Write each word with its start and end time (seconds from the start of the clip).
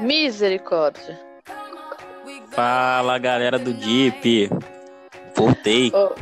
Misericórdia. 0.00 1.18
Fala 2.52 3.18
galera 3.18 3.58
do 3.58 3.72
Deep. 3.72 4.50
Voltei. 5.34 5.92
Oh. 5.94 6.14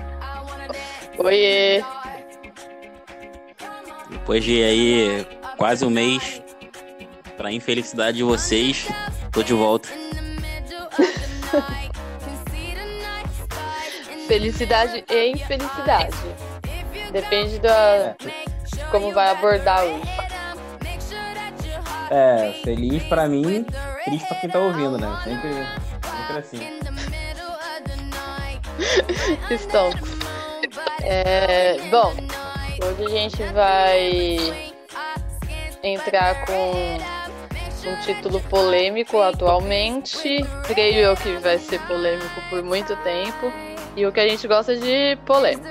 Oiê. 1.23 1.83
Depois 4.11 4.45
de 4.45 4.63
aí 4.63 5.27
quase 5.57 5.85
um 5.85 5.91
mês, 5.91 6.43
pra 7.37 7.53
infelicidade 7.53 8.17
de 8.19 8.23
vocês, 8.23 8.87
tô 9.33 9.43
de 9.43 9.53
volta. 9.53 9.89
Felicidade 14.27 15.05
e 15.09 15.33
infelicidade. 15.33 16.17
Depende 17.13 17.59
da 17.59 18.17
como 18.91 19.13
vai 19.13 19.31
abordar 19.31 19.85
hoje. 19.85 20.16
É, 22.11 22.53
feliz 22.63 23.03
pra 23.05 23.29
mim, 23.29 23.65
triste 24.05 24.27
pra 24.29 24.37
quem 24.39 24.51
tá 24.51 24.59
ouvindo, 24.61 24.99
né? 24.99 25.21
Sempre, 25.25 25.51
sempre 26.03 26.39
assim. 26.39 26.59
Stonks. 29.59 30.17
É, 31.03 31.79
bom, 31.91 32.13
hoje 32.85 33.05
a 33.05 33.09
gente 33.09 33.43
vai 33.53 34.73
entrar 35.83 36.45
com 36.47 36.99
um 37.89 37.97
título 38.01 38.41
polêmico 38.43 39.21
atualmente. 39.21 40.45
Creio 40.67 40.99
eu 40.99 41.17
que 41.17 41.37
vai 41.37 41.59
ser 41.59 41.81
polêmico 41.87 42.41
por 42.51 42.63
muito 42.63 42.97
tempo. 42.97 43.53
E 43.97 44.05
o 44.05 44.13
que 44.13 44.21
a 44.21 44.29
gente 44.29 44.47
gosta 44.47 44.77
de 44.77 45.17
polêmico. 45.25 45.67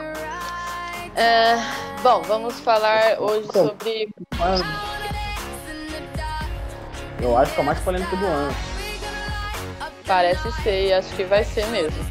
É, 1.16 1.56
bom, 2.02 2.22
vamos 2.24 2.60
falar 2.60 3.20
hoje 3.20 3.48
sobre. 3.52 4.10
Eu 7.22 7.38
acho 7.38 7.54
que 7.54 7.60
é 7.60 7.64
o 7.64 7.66
mais 7.66 7.80
polêmico 7.80 8.16
do 8.16 8.26
ano. 8.26 8.56
Parece 10.06 10.52
ser, 10.62 10.88
e 10.88 10.94
acho 10.94 11.10
que 11.16 11.24
vai 11.24 11.44
ser 11.44 11.66
mesmo. 11.68 12.06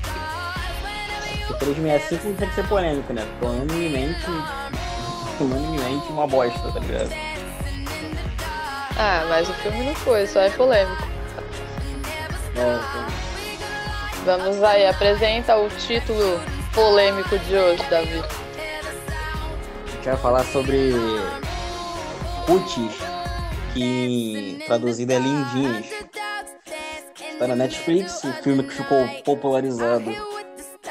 O 1.48 1.54
365 1.54 2.28
não 2.28 2.34
tem 2.34 2.48
que 2.48 2.54
ser 2.54 2.66
polêmico, 2.66 3.12
né? 3.12 3.26
Porque 3.38 3.54
unanimemente. 3.54 4.26
unanimemente 5.40 6.06
uma 6.08 6.26
bosta, 6.26 6.72
tá 6.72 6.80
ligado? 6.80 7.10
Ah, 8.96 9.26
mas 9.28 9.48
o 9.48 9.52
filme 9.54 9.84
não 9.84 9.94
foi, 9.94 10.26
só 10.26 10.40
é 10.40 10.50
polêmico. 10.50 11.02
É. 12.56 13.24
Vamos 14.24 14.62
aí, 14.62 14.86
apresenta 14.86 15.56
o 15.56 15.68
título 15.68 16.40
polêmico 16.72 17.38
de 17.40 17.56
hoje, 17.56 17.84
Davi. 17.90 18.22
A 19.86 19.90
gente 19.90 20.04
vai 20.04 20.16
falar 20.16 20.44
sobre 20.44 20.92
cutis, 22.46 22.94
que 23.74 24.62
traduzido 24.66 25.12
é 25.12 25.18
lindinhas. 25.18 25.86
Está 27.32 27.48
na 27.48 27.56
Netflix, 27.56 28.22
o 28.22 28.32
filme 28.34 28.62
que 28.62 28.74
ficou 28.74 29.06
popularizado 29.24 30.10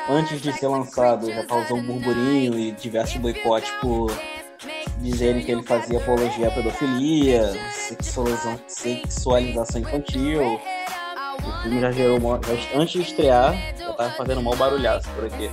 antes 0.10 0.42
de 0.42 0.52
ser 0.52 0.68
lançado, 0.68 1.32
já 1.32 1.46
causou 1.46 1.78
um 1.78 1.84
burburinho 1.84 2.60
e 2.60 2.72
diversos 2.74 3.18
boicotes 3.18 3.72
por 3.82 4.12
dizerem 5.00 5.44
que 5.44 5.52
ele 5.52 5.64
fazia 5.64 5.98
apologia 5.98 6.50
à 6.50 6.52
pedofilia, 6.52 7.54
sexualização, 7.72 8.60
sexualização 8.68 9.82
infantil. 9.82 10.60
O 11.40 11.62
filme 11.64 11.82
já 11.82 11.92
gerou, 11.92 12.18
uma, 12.18 12.40
já, 12.44 12.80
antes 12.80 12.94
de 12.94 13.10
estrear, 13.10 13.56
já 13.78 13.94
tava 13.94 14.10
fazendo 14.12 14.42
mal 14.42 14.56
barulhaço 14.56 15.10
por 15.12 15.26
aqui. 15.26 15.50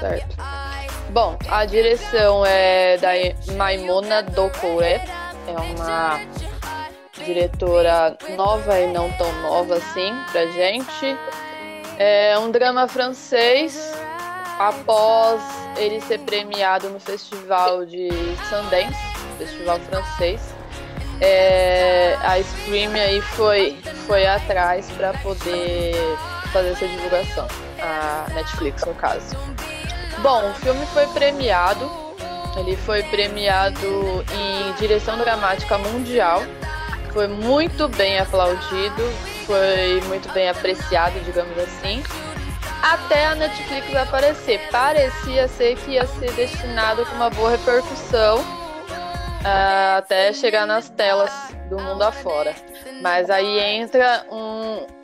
Certo. 0.00 0.36
Bom, 1.12 1.36
a 1.48 1.64
direção 1.64 2.46
é 2.46 2.96
da 2.98 3.10
Maimona 3.54 4.22
Dokore, 4.22 4.84
é 4.84 5.52
uma 5.74 6.20
diretora 7.24 8.16
nova 8.36 8.78
e 8.78 8.86
não 8.86 9.10
tão 9.12 9.32
nova 9.42 9.74
assim 9.74 10.14
pra 10.30 10.46
gente. 10.46 11.16
É 11.98 12.38
um 12.38 12.52
drama 12.52 12.86
francês 12.86 13.92
após 14.60 15.42
ele 15.76 16.00
ser 16.00 16.20
premiado 16.20 16.88
no 16.90 17.00
festival 17.00 17.84
de 17.84 18.08
Sundance, 18.48 18.96
festival 19.36 19.80
francês. 19.80 20.54
É, 21.20 22.16
a 22.22 22.40
Scream 22.40 22.92
aí 22.94 23.20
foi, 23.20 23.76
foi 24.06 24.26
atrás 24.26 24.88
para 24.92 25.12
poder 25.14 25.96
fazer 26.52 26.70
essa 26.70 26.86
divulgação, 26.86 27.48
a 27.82 28.32
Netflix 28.32 28.84
no 28.84 28.94
caso. 28.94 29.49
Bom, 30.22 30.50
o 30.50 30.54
filme 30.54 30.84
foi 30.86 31.06
premiado, 31.06 31.90
ele 32.58 32.76
foi 32.76 33.02
premiado 33.04 34.24
em 34.34 34.72
direção 34.74 35.16
dramática 35.16 35.78
mundial, 35.78 36.42
foi 37.10 37.26
muito 37.26 37.88
bem 37.88 38.18
aplaudido, 38.18 39.02
foi 39.46 40.00
muito 40.08 40.30
bem 40.34 40.50
apreciado, 40.50 41.18
digamos 41.20 41.56
assim, 41.58 42.02
até 42.82 43.26
a 43.26 43.34
Netflix 43.34 43.96
aparecer. 43.96 44.60
Parecia 44.70 45.48
ser 45.48 45.76
que 45.76 45.92
ia 45.92 46.06
ser 46.06 46.32
destinado 46.32 47.06
com 47.06 47.14
uma 47.14 47.30
boa 47.30 47.52
repercussão 47.52 48.40
uh, 48.40 49.98
até 49.98 50.34
chegar 50.34 50.66
nas 50.66 50.90
telas 50.90 51.32
do 51.70 51.78
mundo 51.78 52.02
afora. 52.02 52.54
Mas 53.00 53.30
aí 53.30 53.58
entra 53.58 54.26
um 54.30 54.99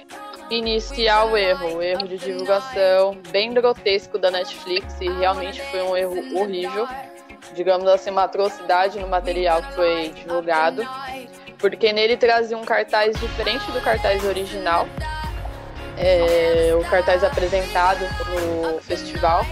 inicial 0.51 1.37
erro, 1.37 1.77
o 1.77 1.83
erro 1.83 2.07
de 2.07 2.17
divulgação 2.19 3.19
bem 3.31 3.53
grotesco 3.53 4.19
da 4.19 4.31
Netflix 4.31 5.01
e 5.01 5.09
realmente 5.09 5.61
foi 5.71 5.83
um 5.83 5.97
erro 5.97 6.39
horrível, 6.39 6.87
digamos 7.55 7.89
assim, 7.89 8.11
uma 8.11 8.25
atrocidade 8.25 8.99
no 8.99 9.09
material 9.09 9.62
que 9.62 9.73
foi 9.75 10.09
divulgado, 10.11 10.87
porque 11.59 11.93
nele 11.93 12.17
trazia 12.17 12.56
um 12.56 12.65
cartaz 12.65 13.19
diferente 13.19 13.71
do 13.73 13.81
cartaz 13.81 14.25
original, 14.25 14.87
é, 15.99 16.73
o 16.79 16.85
cartaz 16.89 17.25
apresentado 17.25 18.01
no 18.31 18.81
festival. 18.81 19.45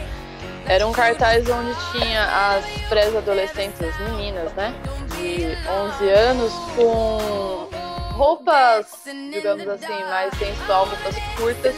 Era 0.66 0.86
um 0.86 0.92
cartaz 0.92 1.46
onde 1.50 1.74
tinha 1.92 2.24
as 2.24 2.64
pré-adolescentes, 2.88 3.82
as 3.82 4.10
meninas, 4.10 4.50
né, 4.54 4.74
de 5.16 5.46
11 5.68 6.08
anos, 6.08 6.52
com 6.74 7.83
roupas, 8.14 9.02
digamos 9.04 9.66
assim, 9.68 10.04
mais 10.04 10.32
sensual, 10.38 10.86
roupas 10.86 11.16
curtas, 11.36 11.74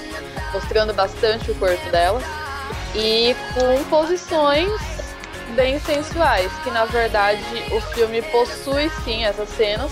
mostrando 0.52 0.92
bastante 0.94 1.50
o 1.50 1.54
corpo 1.58 1.90
delas, 1.90 2.22
e 2.94 3.34
com 3.54 3.84
posições 3.88 4.70
bem 5.54 5.78
sensuais, 5.80 6.52
que 6.62 6.70
na 6.70 6.84
verdade 6.84 7.42
o 7.72 7.80
filme 7.92 8.22
possui 8.30 8.90
sim 9.04 9.24
essas 9.24 9.48
cenas, 9.50 9.90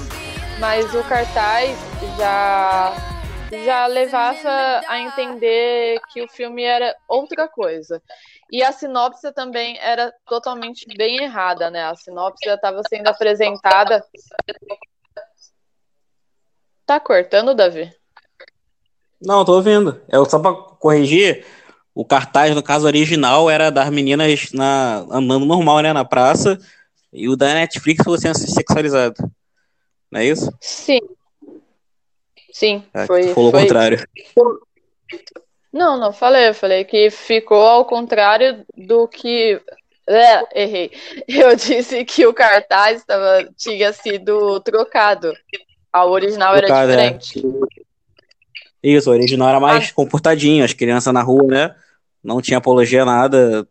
mas 0.59 0.95
o 0.95 1.03
cartaz 1.05 1.77
já 2.17 2.95
já 3.65 3.87
levava 3.87 4.81
a 4.89 4.99
entender 4.99 6.01
que 6.13 6.23
o 6.23 6.29
filme 6.29 6.65
era 6.65 6.95
outra 7.07 7.47
coisa. 7.47 8.03
E 8.51 8.63
a 8.63 8.73
sinopse 8.73 9.33
também 9.33 9.79
era 9.79 10.13
totalmente 10.27 10.87
bem 10.97 11.23
errada, 11.23 11.71
né? 11.71 11.85
A 11.85 11.95
sinopse 11.95 12.49
estava 12.49 12.83
sendo 12.89 13.09
apresentada. 13.09 14.05
Tá 16.87 17.01
cortando, 17.01 17.55
Davi? 17.55 17.93
Não, 19.21 19.45
tô 19.45 19.55
ouvindo. 19.55 20.01
É 20.09 20.17
só 20.29 20.39
pra 20.39 20.53
corrigir. 20.53 21.45
O 21.95 22.05
cartaz, 22.05 22.55
no 22.55 22.63
caso 22.63 22.87
original, 22.87 23.49
era 23.49 23.71
das 23.71 23.89
meninas 23.89 24.53
na, 24.53 25.07
andando 25.11 25.47
normal, 25.47 25.81
né, 25.81 25.93
na 25.93 26.05
praça. 26.05 26.59
E 27.13 27.29
o 27.29 27.37
da 27.37 27.55
Netflix 27.55 28.03
foi 28.05 28.19
sendo 28.19 28.37
sexualizado. 28.37 29.15
Não 30.11 30.21
é 30.21 30.27
isso? 30.27 30.53
Sim. 30.61 31.01
Sim, 32.53 32.85
É, 32.95 33.07
foi. 33.07 33.35
falou 33.35 33.51
foi... 33.51 33.61
o 33.61 33.63
contrário. 33.63 34.09
Não, 35.73 35.97
não 35.97 36.13
falei. 36.13 36.49
Eu 36.49 36.55
falei 36.55 36.85
que 36.85 37.11
ficou 37.11 37.63
ao 37.67 37.85
contrário 37.85 38.65
do 38.77 39.09
que. 39.09 39.61
É, 40.07 40.63
errei. 40.63 40.93
Eu 41.27 41.57
disse 41.57 42.05
que 42.05 42.27
o 42.27 42.35
cartaz 42.35 43.05
tava, 43.05 43.49
tinha 43.57 43.93
sido 43.93 44.61
trocado. 44.61 45.33
A 45.95 46.05
original 46.07 46.57
era 46.57 46.67
Trocado, 46.67 46.91
é. 46.91 47.11
diferente. 47.13 47.43
Isso, 48.83 49.09
o 49.09 49.13
original 49.13 49.49
era 49.49 49.61
mais 49.61 49.93
comportadinho, 49.93 50.65
as 50.65 50.73
crianças 50.73 51.15
na 51.15 51.23
rua, 51.23 51.45
né? 51.45 51.75
Não 52.21 52.43
tinha 52.43 52.59
apologia 52.59 53.03
a 53.03 53.07
nada. 53.07 53.65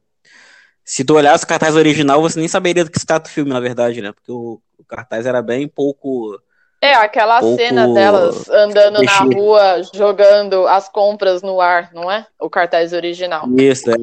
Se 0.86 1.04
tu 1.04 1.16
olhasse 1.16 1.44
o 1.44 1.48
cartaz 1.48 1.76
original, 1.76 2.22
você 2.22 2.40
nem 2.40 2.48
saberia 2.48 2.86
do 2.86 2.90
que 2.90 2.98
se 2.98 3.06
trata 3.06 3.30
o 3.30 3.32
filme, 3.32 3.52
na 3.52 3.60
verdade, 3.60 4.02
né? 4.02 4.14
Porque 4.14 4.32
o, 4.32 4.62
o 4.78 4.86
cartaz 4.86 5.26
era 5.26 5.42
bem 5.42 5.68
pouco. 5.68 6.40
É, 6.80 6.94
aquela 6.96 7.42
Pouco 7.42 7.58
cena 7.58 7.94
delas 7.94 8.50
andando 8.50 9.02
na 9.02 9.24
mexido. 9.26 9.36
rua, 9.42 9.82
jogando 9.94 10.66
as 10.66 10.88
compras 10.88 11.42
no 11.42 11.60
ar, 11.60 11.92
não 11.94 12.10
é? 12.10 12.26
O 12.40 12.50
cartaz 12.50 12.94
original. 12.94 13.50
Isso, 13.58 13.92
é. 13.92 13.96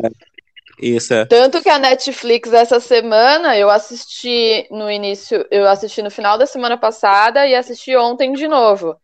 Isso, 0.80 1.12
é. 1.12 1.26
Tanto 1.26 1.62
que 1.62 1.68
a 1.68 1.78
Netflix 1.78 2.52
essa 2.52 2.80
semana 2.80 3.56
eu 3.58 3.68
assisti 3.68 4.66
no 4.70 4.90
início, 4.90 5.46
eu 5.50 5.68
assisti 5.68 6.00
no 6.00 6.10
final 6.10 6.38
da 6.38 6.46
semana 6.46 6.78
passada 6.78 7.46
e 7.46 7.54
assisti 7.54 7.94
ontem 7.94 8.32
de 8.32 8.48
novo. 8.48 8.96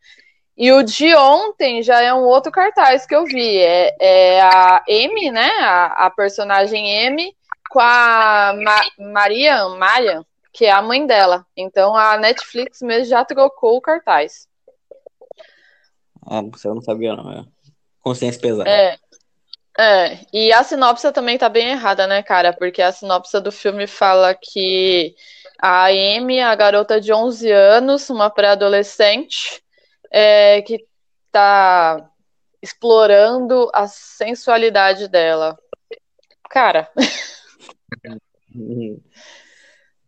E 0.56 0.72
o 0.72 0.82
de 0.82 1.14
ontem 1.14 1.82
já 1.82 2.00
é 2.00 2.14
um 2.14 2.22
outro 2.22 2.50
cartaz 2.50 3.04
que 3.04 3.14
eu 3.14 3.26
vi. 3.26 3.58
É, 3.58 3.94
é 4.00 4.40
a 4.40 4.82
Amy, 4.88 5.30
né? 5.30 5.50
A, 5.60 6.06
a 6.06 6.10
personagem 6.10 7.06
Amy 7.06 7.36
com 7.68 7.80
a 7.80 8.54
Ma 8.56 9.12
Marian, 9.12 9.76
Marian, 9.76 10.24
que 10.54 10.64
é 10.64 10.70
a 10.70 10.80
mãe 10.80 11.06
dela. 11.06 11.44
Então 11.54 11.94
a 11.94 12.16
Netflix 12.16 12.80
mesmo 12.80 13.04
já 13.04 13.22
trocou 13.22 13.76
o 13.76 13.82
cartaz. 13.82 14.48
Ah, 16.26 16.40
você 16.40 16.68
não 16.68 16.80
sabia, 16.80 17.14
não, 17.14 17.30
é. 17.30 17.44
Consciência 18.00 18.40
pesada. 18.40 18.70
É. 18.70 18.96
É, 19.78 20.20
e 20.32 20.52
a 20.52 20.64
sinopse 20.64 21.12
também 21.12 21.36
tá 21.36 21.48
bem 21.48 21.68
errada, 21.68 22.06
né, 22.06 22.22
cara? 22.22 22.52
Porque 22.52 22.80
a 22.80 22.90
sinopse 22.90 23.38
do 23.40 23.52
filme 23.52 23.86
fala 23.86 24.34
que 24.34 25.14
a 25.58 25.86
Amy, 25.86 26.40
a 26.40 26.54
garota 26.54 27.00
de 27.00 27.12
11 27.12 27.50
anos, 27.50 28.08
uma 28.08 28.30
pré-adolescente, 28.30 29.62
é, 30.10 30.62
que 30.62 30.86
tá 31.30 32.10
explorando 32.62 33.70
a 33.74 33.86
sensualidade 33.86 35.08
dela. 35.08 35.58
Cara. 36.48 36.90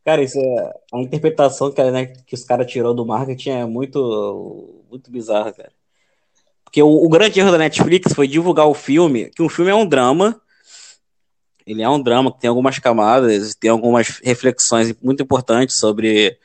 Cara, 0.04 0.22
isso 0.22 0.38
é 0.38 0.72
a 0.94 1.02
interpretação 1.02 1.70
que, 1.70 1.82
né, 1.90 2.06
que 2.06 2.34
os 2.34 2.42
caras 2.42 2.66
tirou 2.66 2.94
do 2.94 3.04
marketing 3.04 3.50
é 3.50 3.66
muito, 3.66 4.82
muito 4.88 5.10
bizarra, 5.10 5.52
cara. 5.52 5.72
Porque 6.68 6.82
o, 6.82 7.02
o, 7.02 7.08
grande 7.08 7.40
erro 7.40 7.50
da 7.50 7.56
Netflix 7.56 8.12
foi 8.12 8.28
divulgar 8.28 8.66
o 8.66 8.74
filme, 8.74 9.30
que 9.30 9.42
um 9.42 9.48
filme 9.48 9.70
é 9.70 9.74
um 9.74 9.86
drama. 9.86 10.38
Ele 11.66 11.82
é 11.82 11.88
um 11.88 12.00
drama 12.00 12.30
que 12.30 12.40
tem 12.40 12.48
algumas 12.48 12.78
camadas, 12.78 13.54
tem 13.54 13.70
algumas 13.70 14.20
reflexões 14.22 14.94
muito 15.00 15.22
importantes 15.22 15.78
sobre 15.78 16.38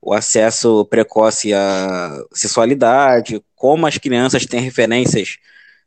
o 0.00 0.14
acesso 0.14 0.86
precoce 0.86 1.52
à 1.52 2.24
sexualidade, 2.32 3.44
como 3.54 3.86
as 3.86 3.98
crianças 3.98 4.46
têm 4.46 4.60
referências 4.60 5.36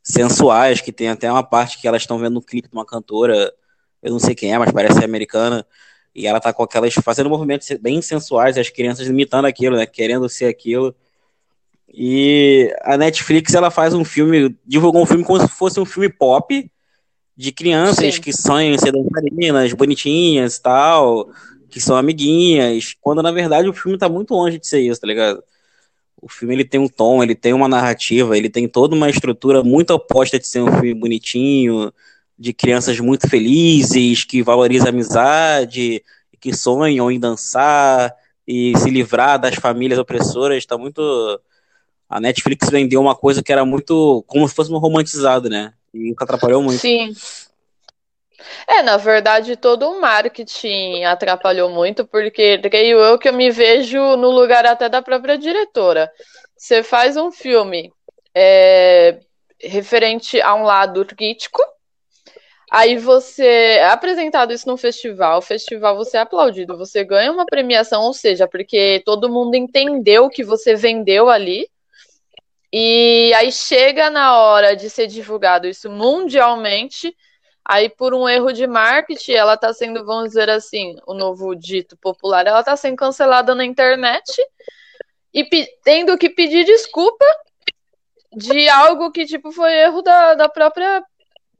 sensuais, 0.04 0.80
que 0.80 0.92
tem 0.92 1.08
até 1.08 1.30
uma 1.30 1.42
parte 1.42 1.80
que 1.80 1.88
elas 1.88 2.02
estão 2.02 2.16
vendo 2.16 2.38
um 2.38 2.42
clipe 2.42 2.68
de 2.68 2.74
uma 2.74 2.86
cantora, 2.86 3.52
eu 4.00 4.12
não 4.12 4.20
sei 4.20 4.36
quem 4.36 4.52
é, 4.54 4.58
mas 4.58 4.70
parece 4.70 5.00
ser 5.00 5.04
americana, 5.04 5.66
e 6.14 6.28
ela 6.28 6.38
tá 6.38 6.52
com 6.52 6.62
aquelas 6.62 6.94
fazendo 6.94 7.28
movimentos 7.28 7.68
bem 7.80 8.00
sensuais, 8.00 8.56
e 8.56 8.60
as 8.60 8.70
crianças 8.70 9.08
imitando 9.08 9.46
aquilo, 9.46 9.76
né, 9.76 9.84
querendo 9.84 10.28
ser 10.28 10.46
aquilo. 10.46 10.94
E 11.96 12.74
a 12.82 12.96
Netflix 12.96 13.54
ela 13.54 13.70
faz 13.70 13.94
um 13.94 14.04
filme, 14.04 14.56
divulgou 14.66 15.00
um 15.00 15.06
filme 15.06 15.22
como 15.22 15.40
se 15.40 15.48
fosse 15.48 15.78
um 15.78 15.84
filme 15.84 16.08
pop 16.08 16.68
de 17.36 17.52
crianças 17.52 18.16
Sim. 18.16 18.20
que 18.20 18.32
sonham 18.32 18.74
em 18.74 18.78
ser 18.78 18.90
dançarinas, 18.90 19.72
bonitinhas 19.72 20.56
e 20.56 20.62
tal, 20.62 21.28
que 21.70 21.80
são 21.80 21.96
amiguinhas, 21.96 22.96
quando 23.00 23.22
na 23.22 23.30
verdade 23.30 23.68
o 23.68 23.72
filme 23.72 23.96
tá 23.96 24.08
muito 24.08 24.34
longe 24.34 24.58
de 24.58 24.66
ser 24.66 24.80
isso, 24.80 25.00
tá 25.00 25.06
ligado? 25.06 25.42
O 26.20 26.28
filme 26.28 26.54
ele 26.54 26.64
tem 26.64 26.80
um 26.80 26.88
tom, 26.88 27.22
ele 27.22 27.34
tem 27.34 27.52
uma 27.52 27.68
narrativa, 27.68 28.36
ele 28.36 28.50
tem 28.50 28.66
toda 28.66 28.96
uma 28.96 29.08
estrutura 29.08 29.62
muito 29.62 29.90
oposta 29.90 30.36
de 30.36 30.48
ser 30.48 30.62
um 30.62 30.72
filme 30.72 30.94
bonitinho, 30.94 31.92
de 32.36 32.52
crianças 32.52 32.98
muito 32.98 33.28
felizes, 33.28 34.24
que 34.24 34.42
valorizam 34.42 34.86
a 34.86 34.90
amizade, 34.90 36.02
que 36.40 36.52
sonham 36.52 37.10
em 37.10 37.20
dançar 37.20 38.12
e 38.46 38.76
se 38.78 38.90
livrar 38.90 39.38
das 39.38 39.54
famílias 39.54 39.98
opressoras, 39.98 40.58
está 40.58 40.76
muito 40.76 41.40
a 42.14 42.20
Netflix 42.20 42.70
vendeu 42.70 43.00
uma 43.00 43.16
coisa 43.16 43.42
que 43.42 43.52
era 43.52 43.64
muito 43.64 44.22
como 44.28 44.48
se 44.48 44.54
fosse 44.54 44.72
um 44.72 44.78
romantizado, 44.78 45.50
né? 45.50 45.72
E 45.92 46.10
nunca 46.10 46.22
atrapalhou 46.22 46.62
muito. 46.62 46.78
Sim. 46.78 47.12
É, 48.68 48.82
na 48.82 48.96
verdade, 48.96 49.56
todo 49.56 49.90
o 49.90 50.00
marketing 50.00 51.02
atrapalhou 51.02 51.70
muito, 51.70 52.06
porque 52.06 52.56
creio 52.58 53.00
eu 53.00 53.18
que 53.18 53.28
eu 53.28 53.32
me 53.32 53.50
vejo 53.50 53.98
no 54.16 54.30
lugar 54.30 54.64
até 54.64 54.88
da 54.88 55.02
própria 55.02 55.36
diretora. 55.36 56.08
Você 56.56 56.84
faz 56.84 57.16
um 57.16 57.32
filme 57.32 57.92
é, 58.32 59.18
referente 59.60 60.40
a 60.40 60.54
um 60.54 60.62
lado 60.62 61.04
crítico, 61.04 61.60
aí 62.70 62.96
você 62.96 63.44
é 63.44 63.88
apresentado 63.88 64.52
isso 64.52 64.68
num 64.68 64.76
festival, 64.76 65.38
o 65.38 65.42
festival 65.42 65.96
você 65.96 66.16
é 66.16 66.20
aplaudido, 66.20 66.78
você 66.78 67.02
ganha 67.02 67.32
uma 67.32 67.44
premiação, 67.44 68.02
ou 68.02 68.12
seja, 68.12 68.46
porque 68.46 69.02
todo 69.04 69.28
mundo 69.28 69.56
entendeu 69.56 70.26
o 70.26 70.30
que 70.30 70.44
você 70.44 70.76
vendeu 70.76 71.28
ali, 71.28 71.68
e 72.76 73.32
aí 73.34 73.52
chega 73.52 74.10
na 74.10 74.36
hora 74.36 74.74
de 74.74 74.90
ser 74.90 75.06
divulgado 75.06 75.68
isso 75.68 75.88
mundialmente, 75.88 77.16
aí 77.64 77.88
por 77.88 78.12
um 78.12 78.28
erro 78.28 78.52
de 78.52 78.66
marketing, 78.66 79.34
ela 79.34 79.54
está 79.54 79.72
sendo, 79.72 80.04
vamos 80.04 80.30
dizer 80.30 80.50
assim, 80.50 80.96
o 81.06 81.14
novo 81.14 81.54
dito 81.54 81.96
popular, 81.96 82.44
ela 82.44 82.58
está 82.58 82.74
sendo 82.76 82.96
cancelada 82.96 83.54
na 83.54 83.64
internet 83.64 84.28
e 85.32 85.48
tendo 85.84 86.18
que 86.18 86.28
pedir 86.28 86.64
desculpa 86.64 87.24
de 88.32 88.68
algo 88.68 89.12
que 89.12 89.24
tipo 89.24 89.52
foi 89.52 89.72
erro 89.72 90.02
da, 90.02 90.34
da 90.34 90.48
própria 90.48 91.00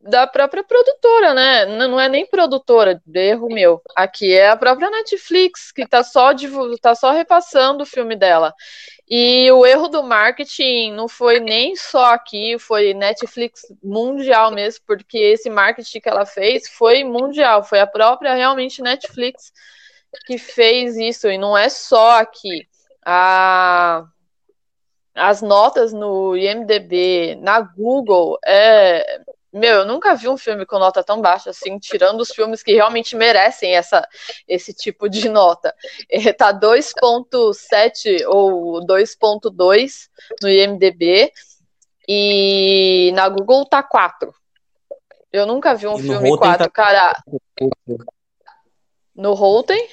da 0.01 0.27
própria 0.27 0.63
produtora, 0.63 1.33
né? 1.33 1.65
Não 1.65 1.99
é 1.99 2.09
nem 2.11 2.27
produtora, 2.27 3.01
erro 3.15 3.49
meu. 3.49 3.81
Aqui 3.97 4.35
é 4.35 4.51
a 4.51 4.57
própria 4.57 4.91
Netflix 4.91 5.73
que 5.73 5.87
tá 5.87 6.03
só 6.03 6.31
tá 6.83 6.95
só 6.95 7.13
repassando 7.13 7.85
o 7.85 7.87
filme 7.87 8.15
dela. 8.15 8.53
E 9.09 9.53
o 9.53 9.67
erro 9.67 9.89
do 9.89 10.03
marketing 10.03 10.93
não 10.93 11.09
foi 11.09 11.39
nem 11.39 11.77
só 11.77 12.15
aqui, 12.15 12.59
foi 12.59 12.95
Netflix 12.95 13.63
mundial 13.83 14.51
mesmo, 14.51 14.83
porque 14.87 15.19
esse 15.19 15.51
marketing 15.51 16.01
que 16.01 16.09
ela 16.09 16.25
fez 16.25 16.69
foi 16.69 17.05
mundial, 17.05 17.63
foi 17.63 17.81
a 17.81 17.87
própria 17.87 18.35
realmente 18.35 18.81
Netflix 18.81 19.53
que 20.27 20.39
fez 20.39 20.97
isso, 20.97 21.29
e 21.29 21.37
não 21.37 21.57
é 21.57 21.69
só 21.69 22.21
aqui. 22.21 22.67
A, 23.05 24.07
as 25.15 25.43
notas 25.43 25.93
no 25.93 26.37
IMDB, 26.37 27.37
na 27.37 27.61
Google, 27.61 28.39
é, 28.45 29.21
meu, 29.55 29.81
eu 29.81 29.87
nunca 29.87 30.17
vi 30.17 30.29
um 30.29 30.37
filme 30.37 30.67
com 30.67 30.81
nota 30.81 31.05
tão 31.05 31.21
baixa, 31.21 31.51
assim, 31.51 31.79
tirando 31.79 32.21
os 32.21 32.31
filmes 32.31 32.61
que 32.61 32.75
realmente 32.75 33.15
merecem 33.15 33.77
essa, 33.77 34.05
esse 34.49 34.75
tipo 34.75 35.09
de 35.09 35.29
nota. 35.29 35.73
É, 36.11 36.33
tá 36.33 36.53
2.7 36.53 38.27
ou 38.27 38.85
2.2 38.85 40.09
no 40.43 40.49
IMDB 40.49 41.33
e 42.09 43.13
na 43.15 43.29
Google 43.29 43.65
tá 43.65 43.81
4. 43.81 44.35
Eu 45.33 45.47
nunca 45.47 45.73
vi 45.75 45.87
um 45.87 45.99
filme 45.99 46.31
Rotten 46.31 46.37
4, 46.37 46.65
tá... 46.65 46.71
cara. 46.71 47.23
No 49.15 49.35
Rotten? 49.35 49.89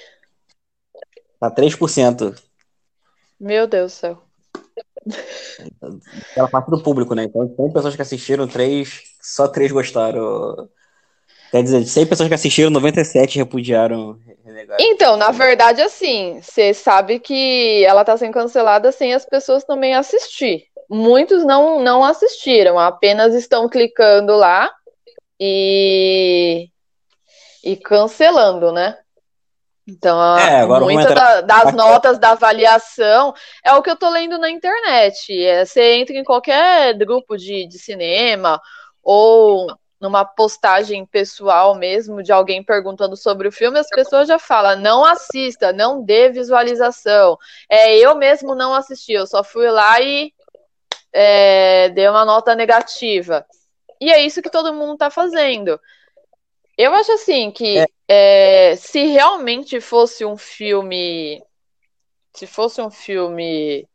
Tá 1.40 1.52
3%. 1.52 2.36
Meu 3.40 3.68
Deus 3.68 3.92
do 3.92 3.96
céu. 3.96 4.24
Ela 6.36 6.48
parte 6.48 6.72
do 6.72 6.82
público, 6.82 7.14
né? 7.14 7.26
Então, 7.26 7.48
tem 7.48 7.72
pessoas 7.72 7.96
que 7.96 8.02
assistiram, 8.02 8.48
três, 8.48 9.11
só 9.22 9.48
três 9.48 9.72
gostaram. 9.72 10.70
Quer 11.52 11.64
dizer, 11.64 11.82
de 11.82 11.90
100 11.90 12.06
pessoas 12.06 12.30
que 12.30 12.36
assistiram, 12.36 12.70
97 12.70 13.38
repudiaram. 13.38 14.18
Renegaram. 14.46 14.84
Então, 14.84 15.18
na 15.18 15.32
verdade, 15.32 15.82
assim, 15.82 16.40
você 16.42 16.74
sabe 16.74 17.20
que 17.20 17.84
ela 17.84 18.06
tá 18.06 18.16
sendo 18.16 18.34
cancelada 18.34 18.92
sem 18.92 19.14
as 19.14 19.26
pessoas 19.26 19.66
também 19.66 19.94
assistir. 19.94 20.64
Muitos 20.90 21.44
não, 21.44 21.82
não 21.82 22.04
assistiram, 22.04 22.80
apenas 22.80 23.34
estão 23.34 23.68
clicando 23.68 24.36
lá 24.36 24.72
e, 25.40 26.70
e 27.64 27.76
cancelando, 27.76 28.72
né? 28.72 28.98
Então, 29.88 30.38
é, 30.38 30.66
muitas 30.66 31.14
da, 31.14 31.42
das 31.42 31.74
notas 31.74 32.18
da 32.18 32.32
avaliação 32.32 33.34
é 33.66 33.74
o 33.74 33.82
que 33.82 33.90
eu 33.90 33.96
tô 33.96 34.10
lendo 34.10 34.38
na 34.38 34.50
internet. 34.50 35.44
É, 35.44 35.66
você 35.66 35.96
entra 35.96 36.16
em 36.16 36.24
qualquer 36.24 36.94
grupo 36.98 37.36
de, 37.36 37.68
de 37.68 37.78
cinema 37.78 38.62
ou 39.04 39.68
numa 40.00 40.26
postagem 40.26 41.06
pessoal 41.06 41.76
mesmo 41.76 42.24
de 42.24 42.32
alguém 42.32 42.64
perguntando 42.64 43.16
sobre 43.16 43.48
o 43.48 43.52
filme, 43.52 43.78
as 43.78 43.88
pessoas 43.88 44.28
já 44.28 44.40
falam, 44.40 44.80
não 44.80 45.06
assista, 45.06 45.72
não 45.72 46.04
dê 46.04 46.30
visualização. 46.30 47.38
É, 47.70 47.96
eu 47.98 48.16
mesmo 48.16 48.56
não 48.56 48.74
assisti, 48.74 49.14
eu 49.14 49.28
só 49.28 49.44
fui 49.44 49.70
lá 49.70 50.02
e 50.02 50.34
é, 51.14 51.90
dei 51.90 52.08
uma 52.08 52.26
nota 52.26 52.56
negativa. 52.56 53.46
E 54.00 54.12
é 54.12 54.20
isso 54.20 54.42
que 54.42 54.50
todo 54.50 54.74
mundo 54.74 54.98
tá 54.98 55.12
fazendo. 55.12 55.80
Eu 56.76 56.94
acho 56.96 57.12
assim 57.12 57.52
que 57.52 57.78
é. 57.78 57.86
É, 58.14 58.76
se 58.76 59.06
realmente 59.06 59.80
fosse 59.80 60.26
um 60.26 60.36
filme. 60.36 61.42
Se 62.34 62.48
fosse 62.48 62.82
um 62.82 62.90
filme 62.90 63.88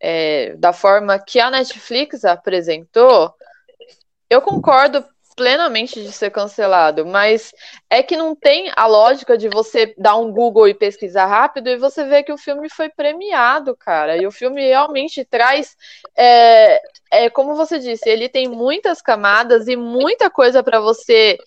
é, 0.00 0.54
da 0.56 0.72
forma 0.72 1.18
que 1.18 1.38
a 1.38 1.50
Netflix 1.50 2.24
apresentou, 2.24 3.32
eu 4.32 4.40
concordo 4.40 5.04
plenamente 5.36 6.02
de 6.02 6.10
ser 6.12 6.30
cancelado, 6.30 7.06
mas 7.06 7.52
é 7.90 8.02
que 8.02 8.16
não 8.16 8.34
tem 8.34 8.70
a 8.74 8.86
lógica 8.86 9.36
de 9.36 9.48
você 9.48 9.94
dar 9.96 10.16
um 10.16 10.32
Google 10.32 10.68
e 10.68 10.74
pesquisar 10.74 11.26
rápido 11.26 11.68
e 11.68 11.76
você 11.76 12.04
ver 12.04 12.22
que 12.22 12.32
o 12.32 12.38
filme 12.38 12.68
foi 12.70 12.88
premiado, 12.88 13.76
cara. 13.76 14.16
E 14.16 14.26
o 14.26 14.30
filme 14.30 14.66
realmente 14.66 15.24
traz, 15.24 15.76
é, 16.16 16.80
é 17.10 17.30
como 17.30 17.54
você 17.54 17.78
disse, 17.78 18.08
ele 18.08 18.28
tem 18.28 18.48
muitas 18.48 19.00
camadas 19.02 19.68
e 19.68 19.76
muita 19.76 20.30
coisa 20.30 20.62
para 20.62 20.80
você 20.80 21.38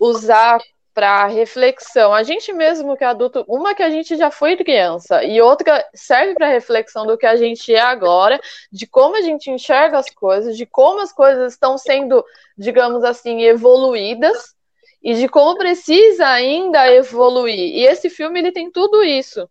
usar 0.00 0.58
para 0.94 1.26
reflexão. 1.26 2.12
A 2.14 2.22
gente 2.22 2.52
mesmo 2.52 2.96
que 2.96 3.04
é 3.04 3.06
adulto, 3.06 3.44
uma 3.48 3.74
que 3.74 3.82
a 3.82 3.90
gente 3.90 4.16
já 4.16 4.30
foi 4.30 4.56
criança 4.56 5.24
e 5.24 5.40
outra 5.40 5.84
serve 5.94 6.34
para 6.34 6.48
reflexão 6.48 7.06
do 7.06 7.16
que 7.16 7.26
a 7.26 7.36
gente 7.36 7.74
é 7.74 7.80
agora, 7.80 8.40
de 8.70 8.86
como 8.86 9.16
a 9.16 9.22
gente 9.22 9.50
enxerga 9.50 9.98
as 9.98 10.10
coisas, 10.10 10.56
de 10.56 10.66
como 10.66 11.00
as 11.00 11.12
coisas 11.12 11.52
estão 11.52 11.78
sendo, 11.78 12.24
digamos 12.56 13.04
assim, 13.04 13.42
evoluídas 13.42 14.54
e 15.02 15.14
de 15.14 15.28
como 15.28 15.56
precisa 15.58 16.26
ainda 16.28 16.90
evoluir. 16.92 17.74
E 17.76 17.84
esse 17.86 18.08
filme 18.08 18.38
ele 18.38 18.52
tem 18.52 18.70
tudo 18.70 19.02
isso. 19.02 19.48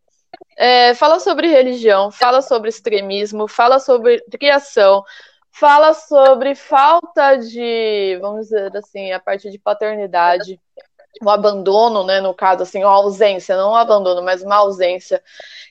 É, 0.58 0.94
fala 0.94 1.20
sobre 1.20 1.48
religião, 1.48 2.12
fala 2.12 2.42
sobre 2.42 2.70
extremismo, 2.70 3.48
fala 3.48 3.80
sobre 3.80 4.22
criação, 4.40 5.04
fala 5.52 5.94
sobre 5.94 6.56
falta 6.56 7.36
de, 7.36 8.18
vamos 8.22 8.48
dizer 8.48 8.76
assim, 8.78 9.12
a 9.12 9.20
parte 9.20 9.52
de 9.52 9.60
paternidade, 9.60 10.60
o 11.22 11.30
abandono, 11.30 12.04
né, 12.04 12.22
no 12.22 12.34
caso, 12.34 12.64
assim, 12.64 12.84
uma 12.84 12.94
ausência, 12.94 13.58
não 13.58 13.72
um 13.72 13.76
abandono, 13.76 14.22
mas 14.22 14.42
uma 14.44 14.58
ausência. 14.58 15.22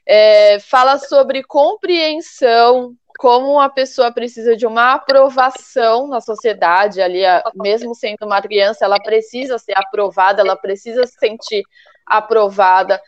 É, 0.06 0.58
fala 0.60 0.98
sobre 0.98 1.42
compreensão, 1.44 2.94
como 3.18 3.52
uma 3.52 3.68
pessoa 3.68 4.10
precisa 4.10 4.56
de 4.56 4.66
uma 4.66 4.94
aprovação 4.94 6.08
na 6.08 6.20
sociedade, 6.20 7.00
ali, 7.00 7.20
mesmo 7.54 7.94
sendo 7.94 8.24
uma 8.24 8.40
criança, 8.40 8.84
ela 8.84 8.98
precisa 8.98 9.58
ser 9.58 9.74
aprovada, 9.76 10.40
ela 10.40 10.56
precisa 10.56 11.06
se 11.06 11.18
sentir 11.18 11.62
aprovada 12.06 13.00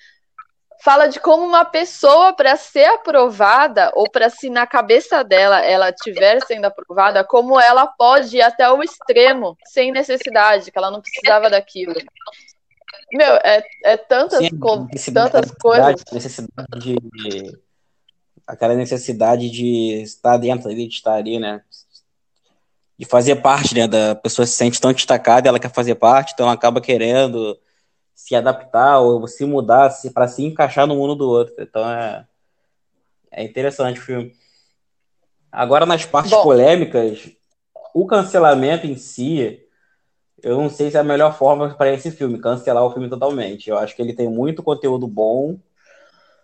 fala 0.83 1.07
de 1.07 1.21
como 1.21 1.45
uma 1.45 1.65
pessoa, 1.65 2.33
para 2.33 2.57
ser 2.57 2.87
aprovada, 2.87 3.93
ou 3.95 4.11
para 4.11 4.29
se 4.29 4.51
na 4.51 4.67
cabeça 4.67 5.23
dela 5.23 5.61
ela 5.61 5.91
estiver 5.91 6.45
sendo 6.45 6.65
aprovada, 6.65 7.23
como 7.23 7.61
ela 7.61 7.87
pode 7.87 8.37
ir 8.37 8.43
até 8.43 8.69
o 8.69 8.83
extremo, 8.83 9.57
sem 9.65 9.93
necessidade, 9.93 10.73
que 10.73 10.77
ela 10.77 10.91
não 10.91 11.01
precisava 11.01 11.49
daquilo. 11.49 11.95
Meu, 13.13 13.35
é, 13.45 13.63
é 13.85 13.97
tantas, 13.97 14.41
Sim, 14.41 14.59
co 14.59 14.89
tantas 15.15 15.53
coisas. 15.53 16.03
Necessidade 16.13 16.97
de, 16.97 17.59
aquela 18.45 18.75
necessidade 18.75 19.51
de 19.51 20.03
estar 20.03 20.37
dentro 20.37 20.69
ali, 20.69 20.89
de 20.89 20.95
estar 20.95 21.15
ali, 21.15 21.39
né? 21.39 21.63
De 22.99 23.05
fazer 23.05 23.37
parte, 23.37 23.73
né? 23.73 23.87
Da 23.87 24.17
pessoa 24.17 24.47
se 24.47 24.55
sente 24.55 24.81
tão 24.81 24.93
destacada, 24.93 25.49
ela 25.49 25.61
quer 25.61 25.71
fazer 25.71 25.95
parte, 25.95 26.33
então 26.33 26.47
ela 26.47 26.55
acaba 26.55 26.81
querendo 26.81 27.57
se 28.15 28.35
adaptar 28.35 29.01
ou 29.01 29.27
se 29.27 29.45
mudar 29.45 29.91
se, 29.91 30.11
para 30.11 30.29
se 30.29 30.45
encaixar 30.45 30.87
no 30.87 30.97
mundo 30.97 31.15
do 31.15 31.29
outro. 31.29 31.55
Então 31.59 31.89
é, 31.91 32.27
é 33.31 33.43
interessante 33.43 34.01
o 34.01 34.03
filme. 34.03 34.35
Agora, 35.51 35.85
nas 35.85 36.05
partes 36.05 36.31
Bom. 36.31 36.43
polêmicas, 36.43 37.31
o 37.95 38.07
cancelamento 38.07 38.87
em 38.87 38.97
si, 38.97 39.61
eu 40.43 40.57
não 40.57 40.71
sei 40.71 40.91
se 40.91 40.97
é 40.97 41.01
a 41.01 41.05
melhor 41.05 41.37
forma 41.37 41.75
para 41.75 41.93
esse 41.93 42.11
filme, 42.11 42.41
cancelar 42.41 42.85
o 42.85 42.91
filme 42.91 43.09
totalmente. 43.09 43.69
Eu 43.69 43.79
acho 43.79 43.95
que 43.95 44.01
ele 44.01 44.15
tem 44.15 44.29
muito 44.29 44.63
conteúdo 44.63 45.07
bom, 45.07 45.59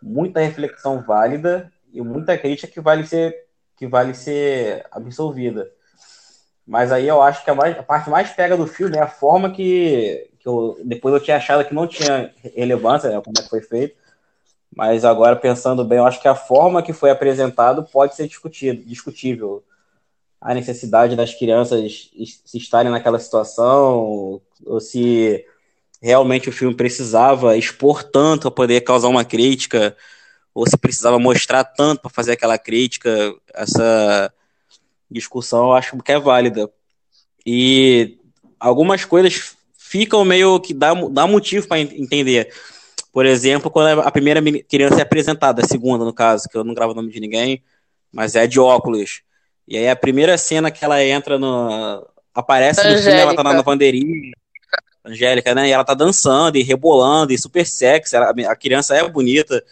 muita 0.03 0.41
reflexão 0.41 1.03
válida 1.03 1.73
e 1.93 2.03
muita 2.03 2.37
crítica 2.37 2.71
que 2.71 2.81
vale 2.81 3.07
ser, 3.07 3.47
que 3.77 3.87
vale 3.87 4.15
ser 4.15 4.87
absolvida. 4.91 5.73
Mas 6.69 6.93
aí 6.93 7.09
eu 7.09 7.23
acho 7.23 7.43
que 7.43 7.49
a, 7.49 7.55
mais, 7.55 7.79
a 7.79 7.83
parte 7.83 8.11
mais 8.11 8.29
pega 8.29 8.55
do 8.55 8.67
filme 8.67 8.99
é 8.99 9.01
a 9.01 9.09
forma 9.09 9.51
que, 9.51 10.29
que 10.39 10.47
eu, 10.47 10.79
depois 10.85 11.15
eu 11.15 11.21
tinha 11.21 11.39
achado 11.39 11.65
que 11.65 11.75
não 11.75 11.87
tinha 11.87 12.31
relevância, 12.55 13.09
né, 13.09 13.23
como 13.25 13.35
é 13.39 13.43
que 13.43 13.49
foi 13.49 13.63
feito, 13.63 13.97
mas 14.77 15.03
agora 15.03 15.35
pensando 15.35 15.83
bem, 15.83 15.97
eu 15.97 16.05
acho 16.05 16.21
que 16.21 16.29
a 16.29 16.35
forma 16.35 16.83
que 16.83 16.93
foi 16.93 17.11
apresentado 17.11 17.85
pode 17.85 18.15
ser 18.15 18.29
discutido, 18.29 18.85
discutível. 18.85 19.65
A 20.39 20.53
necessidade 20.53 21.17
das 21.17 21.35
crianças 21.35 22.11
se 22.45 22.59
estarem 22.59 22.93
naquela 22.93 23.19
situação, 23.19 24.43
ou 24.67 24.79
se 24.79 25.43
realmente 26.03 26.51
o 26.51 26.53
filme 26.53 26.77
precisava 26.77 27.57
expor 27.57 28.05
tanto 28.05 28.43
para 28.43 28.51
poder 28.51 28.83
causar 28.83 29.09
uma 29.09 29.25
crítica, 29.25 29.97
ou 30.55 30.69
se 30.69 30.77
precisava 30.77 31.19
mostrar 31.19 31.65
tanto 31.65 32.03
para 32.03 32.11
fazer 32.11 32.33
aquela 32.33 32.59
crítica, 32.59 33.35
essa 33.55 34.31
discussão 35.11 35.67
eu 35.67 35.73
acho 35.73 35.97
que 35.99 36.13
é 36.13 36.19
válida. 36.19 36.71
E 37.45 38.19
algumas 38.59 39.05
coisas 39.05 39.57
ficam 39.77 40.25
meio 40.25 40.61
que 40.61 40.75
dá, 40.75 40.93
dá 40.95 41.27
motivo 41.27 41.67
para 41.67 41.81
entender. 41.81 42.53
Por 43.13 43.25
exemplo, 43.25 43.71
quando 43.71 44.01
a 44.01 44.11
primeira 44.11 44.41
criança 44.69 44.99
é 44.99 45.03
apresentada, 45.03 45.63
a 45.63 45.67
segunda, 45.67 46.05
no 46.05 46.13
caso, 46.13 46.49
que 46.49 46.57
eu 46.57 46.63
não 46.63 46.75
gravo 46.75 46.93
o 46.93 46.95
nome 46.95 47.11
de 47.11 47.21
ninguém, 47.21 47.63
mas 48.13 48.37
é 48.37 48.47
de 48.47 48.61
óculos. 48.61 49.23
E 49.67 49.77
aí 49.77 49.89
a 49.89 49.97
primeira 49.97 50.37
cena 50.39 50.71
que 50.71 50.85
ela 50.85 51.03
entra 51.03 51.39
no. 51.39 52.07
Aparece 52.35 52.81
Angélica. 52.81 52.97
no 52.97 53.03
filme, 53.03 53.21
ela 53.21 53.35
tá 53.35 53.43
na 53.43 53.63
bandeirinha. 53.63 54.33
Angélica, 55.05 55.55
né? 55.55 55.69
E 55.69 55.73
ela 55.73 55.85
tá 55.85 55.95
dançando 55.95 56.57
e 56.57 56.63
rebolando, 56.63 57.33
e 57.33 57.39
super 57.39 57.67
sexy. 57.67 58.15
A 58.17 58.57
criança 58.57 58.95
é 58.95 59.09
bonita. 59.09 59.65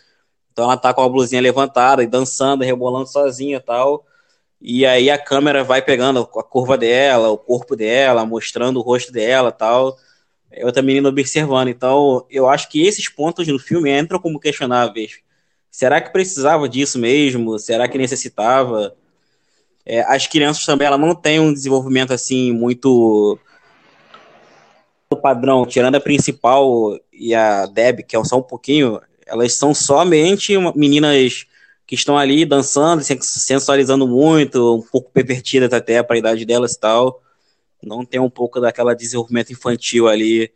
Então 0.53 0.65
ela 0.65 0.77
tá 0.77 0.95
com 0.95 1.03
a 1.03 1.09
blusinha 1.09 1.41
levantada 1.41 2.03
e 2.03 2.07
dançando, 2.07 2.65
rebolando 2.65 3.07
sozinha 3.07 3.59
e 3.59 3.61
tal. 3.61 4.05
E 4.61 4.87
aí 4.87 5.11
a 5.11 5.19
câmera 5.19 5.63
vai 5.63 5.83
pegando 5.83 6.21
a 6.21 6.43
curva 6.43 6.79
dela, 6.79 7.31
o 7.31 7.39
corpo 7.39 7.77
dela, 7.77 8.25
mostrando 8.25 8.79
o 8.79 8.83
rosto 8.83 9.13
dela 9.13 9.53
tal 9.53 9.97
outra 10.65 10.83
menina 10.83 11.09
observando. 11.09 11.69
Então, 11.69 12.25
eu 12.31 12.49
acho 12.49 12.69
que 12.69 12.87
esses 12.87 13.09
pontos 13.09 13.47
no 13.47 13.59
filme 13.59 13.91
entram 13.91 14.19
como 14.19 14.41
questionáveis. 14.41 15.19
Será 15.71 16.01
que 16.01 16.13
precisava 16.13 16.69
disso 16.69 16.99
mesmo? 16.99 17.59
Será 17.59 17.89
que 17.89 17.99
necessitava? 17.99 18.95
É, 19.85 20.01
as 20.03 20.27
crianças 20.27 20.65
também 20.65 20.87
ela 20.87 20.99
não 20.99 21.15
têm 21.15 21.39
um 21.39 21.53
desenvolvimento 21.53 22.13
assim 22.13 22.53
muito 22.53 23.39
padrão, 25.23 25.65
tirando 25.65 25.95
a 25.95 26.01
principal 26.01 26.99
e 27.13 27.35
a 27.35 27.67
Deb, 27.67 28.03
que 28.03 28.17
é 28.17 28.25
só 28.25 28.39
um 28.39 28.43
pouquinho, 28.43 29.01
elas 29.27 29.57
são 29.57 29.73
somente 29.73 30.55
meninas 30.75 31.47
que 31.87 31.95
estão 31.95 32.19
ali 32.19 32.45
dançando, 32.45 33.03
sensualizando 33.03 34.09
muito, 34.09 34.77
um 34.77 34.83
pouco 34.83 35.11
pervertidas 35.11 35.73
até 35.73 36.03
para 36.03 36.17
a 36.17 36.19
idade 36.19 36.45
delas 36.45 36.73
e 36.73 36.81
tal 36.81 37.23
não 37.83 38.05
tem 38.05 38.21
um 38.21 38.31
pouco 38.31 38.61
daquela 38.61 38.95
desenvolvimento 38.95 39.53
infantil 39.53 40.09
ali. 40.09 40.53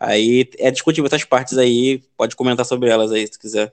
Aí 0.00 0.48
é 0.58 0.70
discutível 0.70 1.06
essas 1.06 1.24
partes 1.24 1.58
aí, 1.58 2.02
pode 2.16 2.34
comentar 2.36 2.64
sobre 2.64 2.88
elas 2.88 3.12
aí 3.12 3.26
se 3.26 3.38
quiser. 3.38 3.72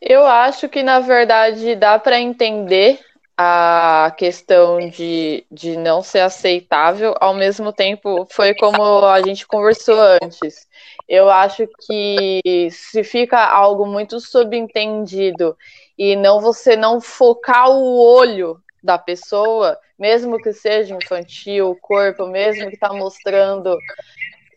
Eu 0.00 0.26
acho 0.26 0.68
que 0.68 0.82
na 0.82 1.00
verdade 1.00 1.74
dá 1.74 1.98
para 1.98 2.20
entender 2.20 3.00
a 3.36 4.14
questão 4.16 4.78
de, 4.88 5.44
de 5.50 5.76
não 5.76 6.02
ser 6.02 6.20
aceitável, 6.20 7.14
ao 7.20 7.34
mesmo 7.34 7.72
tempo 7.72 8.26
foi 8.30 8.54
como 8.54 8.82
a 9.04 9.20
gente 9.22 9.46
conversou 9.46 9.98
antes. 10.22 10.67
Eu 11.08 11.30
acho 11.30 11.66
que 11.86 12.68
se 12.70 13.02
fica 13.02 13.38
algo 13.38 13.86
muito 13.86 14.20
subentendido 14.20 15.56
e 15.96 16.14
não 16.14 16.40
você 16.40 16.76
não 16.76 17.00
focar 17.00 17.70
o 17.70 17.98
olho 17.98 18.60
da 18.82 18.98
pessoa, 18.98 19.78
mesmo 19.98 20.36
que 20.38 20.52
seja 20.52 20.94
infantil, 20.94 21.70
o 21.70 21.76
corpo, 21.76 22.26
mesmo 22.26 22.68
que 22.68 22.74
está 22.74 22.92
mostrando, 22.92 23.76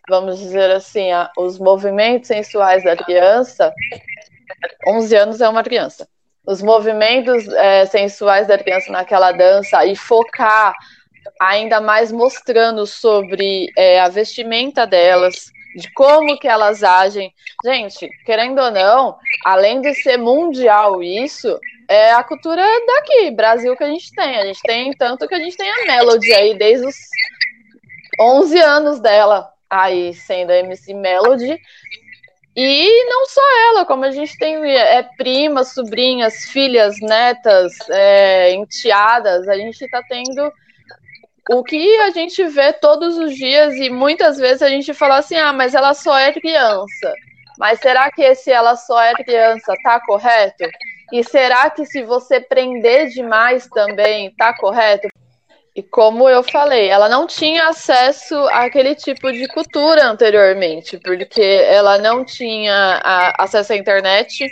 vamos 0.09 0.39
dizer 0.39 0.71
assim, 0.71 1.07
os 1.37 1.57
movimentos 1.57 2.27
sensuais 2.27 2.83
da 2.83 2.95
criança, 2.95 3.73
11 4.87 5.15
anos 5.15 5.41
é 5.41 5.49
uma 5.49 5.63
criança. 5.63 6.07
Os 6.45 6.61
movimentos 6.61 7.47
é, 7.47 7.85
sensuais 7.85 8.47
da 8.47 8.57
criança 8.57 8.91
naquela 8.91 9.31
dança 9.31 9.85
e 9.85 9.95
focar 9.95 10.73
ainda 11.39 11.79
mais 11.79 12.11
mostrando 12.11 12.85
sobre 12.85 13.71
é, 13.77 13.99
a 13.99 14.09
vestimenta 14.09 14.85
delas, 14.85 15.51
de 15.75 15.91
como 15.93 16.37
que 16.37 16.47
elas 16.47 16.83
agem. 16.83 17.33
Gente, 17.63 18.09
querendo 18.25 18.59
ou 18.59 18.71
não, 18.71 19.17
além 19.45 19.81
de 19.81 19.93
ser 19.95 20.17
mundial 20.17 21.01
isso, 21.01 21.59
é 21.87 22.11
a 22.13 22.23
cultura 22.23 22.63
daqui, 22.87 23.31
Brasil 23.31 23.75
que 23.75 23.83
a 23.83 23.89
gente 23.89 24.11
tem. 24.13 24.37
A 24.37 24.45
gente 24.45 24.61
tem 24.61 24.93
tanto 24.93 25.27
que 25.27 25.35
a 25.35 25.39
gente 25.39 25.57
tem 25.57 25.69
a 25.69 25.85
Melody 25.85 26.33
aí 26.33 26.57
desde 26.57 26.85
os 26.85 26.95
11 28.19 28.59
anos 28.59 28.99
dela 28.99 29.51
aí 29.69 30.13
sendo 30.13 30.51
a 30.51 30.57
MC 30.57 30.93
Melody. 30.93 31.57
E 32.55 33.05
não 33.05 33.25
só 33.27 33.41
ela, 33.69 33.85
como 33.85 34.03
a 34.03 34.11
gente 34.11 34.37
tem 34.37 34.55
é, 34.75 35.03
primas, 35.17 35.73
sobrinhas, 35.73 36.45
filhas, 36.45 36.99
netas, 36.99 37.73
é, 37.89 38.53
enteadas, 38.53 39.47
a 39.47 39.55
gente 39.55 39.81
está 39.81 40.03
tendo 40.03 40.51
o 41.49 41.63
que 41.63 41.97
a 42.01 42.11
gente 42.11 42.43
vê 42.45 42.71
todos 42.73 43.17
os 43.17 43.35
dias 43.35 43.75
e 43.75 43.89
muitas 43.89 44.37
vezes 44.37 44.61
a 44.61 44.69
gente 44.69 44.93
fala 44.93 45.17
assim, 45.17 45.35
ah, 45.35 45.53
mas 45.53 45.73
ela 45.73 45.93
só 45.93 46.17
é 46.17 46.31
criança. 46.31 47.13
Mas 47.57 47.79
será 47.79 48.11
que 48.11 48.21
esse 48.21 48.51
ela 48.51 48.75
só 48.75 49.01
é 49.01 49.13
criança 49.13 49.73
tá 49.83 49.99
correto? 49.99 50.65
E 51.11 51.23
será 51.23 51.69
que 51.69 51.85
se 51.85 52.03
você 52.03 52.39
prender 52.39 53.09
demais 53.09 53.67
também 53.67 54.33
tá 54.35 54.55
correto? 54.55 55.07
E 55.75 55.81
como 55.81 56.27
eu 56.27 56.43
falei, 56.43 56.89
ela 56.89 57.07
não 57.07 57.25
tinha 57.25 57.67
acesso 57.67 58.35
àquele 58.49 58.93
tipo 58.93 59.31
de 59.31 59.47
cultura 59.47 60.05
anteriormente, 60.05 60.97
porque 60.97 61.41
ela 61.41 61.97
não 61.97 62.25
tinha 62.25 63.01
acesso 63.37 63.71
à 63.71 63.77
internet. 63.77 64.45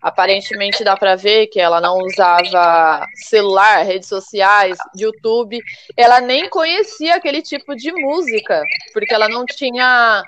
Aparentemente 0.00 0.84
dá 0.84 0.96
para 0.96 1.16
ver 1.16 1.48
que 1.48 1.60
ela 1.60 1.80
não 1.80 1.98
usava 1.98 3.04
celular, 3.14 3.84
redes 3.84 4.08
sociais, 4.08 4.78
YouTube. 4.96 5.60
Ela 5.96 6.20
nem 6.20 6.48
conhecia 6.48 7.16
aquele 7.16 7.42
tipo 7.42 7.74
de 7.74 7.92
música, 7.92 8.62
porque 8.92 9.12
ela 9.12 9.28
não 9.28 9.44
tinha 9.44 10.22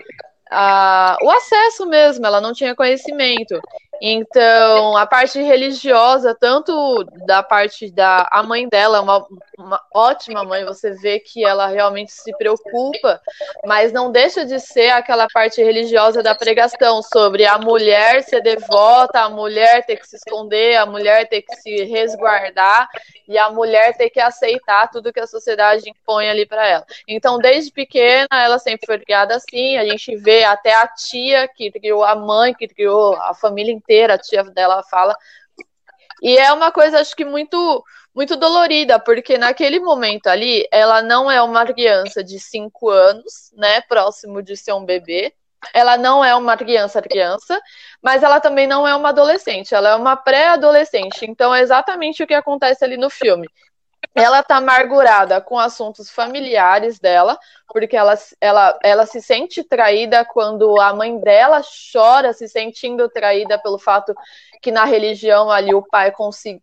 o 1.23 1.31
acesso 1.31 1.87
mesmo, 1.87 2.27
ela 2.27 2.41
não 2.41 2.53
tinha 2.53 2.75
conhecimento. 2.75 3.61
Então, 4.01 4.97
a 4.97 5.07
parte 5.07 5.41
religiosa, 5.43 6.35
tanto 6.35 7.05
da 7.27 7.43
parte 7.43 7.91
da 7.91 8.27
a 8.31 8.43
mãe 8.43 8.67
dela, 8.67 9.03
uma, 9.03 9.27
uma 9.59 9.83
ótima 9.95 10.43
mãe, 10.43 10.65
você 10.65 10.93
vê 10.93 11.21
que 11.21 11.45
ela 11.45 11.67
realmente 11.67 12.11
se 12.11 12.35
preocupa, 12.39 13.21
mas 13.67 13.93
não 13.93 14.11
deixa 14.11 14.45
de 14.47 14.59
ser 14.59 14.91
aquela 14.91 15.27
parte 15.33 15.63
religiosa 15.63 16.23
da 16.23 16.35
pregação 16.35 17.03
sobre 17.03 17.45
a 17.45 17.59
mulher 17.59 18.23
ser 18.23 18.41
devota, 18.41 19.21
a 19.21 19.29
mulher 19.29 19.85
ter 19.85 19.97
que 19.97 20.09
se 20.09 20.17
esconder, 20.17 20.77
a 20.77 20.87
mulher 20.87 21.29
ter 21.29 21.43
que 21.43 21.55
se 21.57 21.85
resguardar 21.85 22.89
e 23.31 23.39
a 23.39 23.49
mulher 23.49 23.97
ter 23.97 24.11
que 24.11 24.19
aceitar 24.19 24.91
tudo 24.91 25.13
que 25.13 25.21
a 25.21 25.27
sociedade 25.27 25.89
impõe 25.89 26.29
ali 26.29 26.45
para 26.45 26.67
ela. 26.67 26.85
Então, 27.07 27.39
desde 27.39 27.71
pequena, 27.71 28.27
ela 28.33 28.59
sempre 28.59 28.87
foi 28.87 28.99
criada 28.99 29.37
assim. 29.37 29.77
A 29.77 29.85
gente 29.85 30.17
vê 30.17 30.43
até 30.43 30.75
a 30.75 30.89
tia 30.89 31.47
que 31.47 31.71
criou 31.71 32.03
a 32.03 32.17
mãe, 32.17 32.53
que 32.53 32.67
criou 32.67 33.15
a 33.15 33.33
família 33.33 33.73
inteira, 33.73 33.90
a 34.11 34.19
tia 34.19 34.45
dela 34.45 34.83
fala. 34.91 35.17
E 36.23 36.37
é 36.37 36.53
uma 36.53 36.71
coisa, 36.71 37.01
acho 37.01 37.17
que 37.17 37.25
muito 37.25 37.83
muito 38.15 38.37
dolorida, 38.37 38.99
porque 38.99 39.39
naquele 39.39 39.79
momento 39.79 40.27
ali, 40.27 40.67
ela 40.73 41.01
não 41.01 41.31
é 41.31 41.41
uma 41.41 41.65
criança 41.65 42.25
de 42.25 42.41
5 42.41 42.91
anos, 42.91 43.53
né, 43.55 43.81
próximo 43.83 44.43
de 44.43 44.57
ser 44.57 44.73
um 44.73 44.85
bebê, 44.85 45.33
ela 45.75 45.97
não 45.97 46.25
é 46.25 46.35
uma 46.35 46.57
criança 46.57 47.03
criança, 47.03 47.61
mas 48.03 48.23
ela 48.23 48.41
também 48.41 48.67
não 48.67 48.87
é 48.87 48.95
uma 48.95 49.11
adolescente, 49.11 49.75
ela 49.75 49.91
é 49.91 49.95
uma 49.95 50.17
pré-adolescente. 50.17 51.25
Então 51.25 51.55
é 51.55 51.61
exatamente 51.61 52.23
o 52.23 52.27
que 52.27 52.35
acontece 52.35 52.85
ali 52.85 52.97
no 52.97 53.11
filme. 53.11 53.47
Ela 54.15 54.43
tá 54.43 54.57
amargurada 54.57 55.41
com 55.41 55.59
assuntos 55.59 56.11
familiares 56.11 56.99
dela, 56.99 57.39
porque 57.69 57.97
ela, 57.97 58.15
ela, 58.41 58.79
ela 58.83 59.07
se 59.07 59.21
sente 59.23 59.63
traída 59.63 60.25
quando 60.25 60.81
a 60.81 60.93
mãe 60.93 61.19
dela 61.21 61.63
chora, 61.93 62.33
se 62.33 62.49
sentindo 62.49 63.09
traída 63.09 63.59
pelo 63.59 63.79
fato 63.79 64.15
que 64.61 64.71
na 64.71 64.85
religião 64.85 65.51
ali 65.51 65.75
o 65.75 65.83
pai 65.83 66.13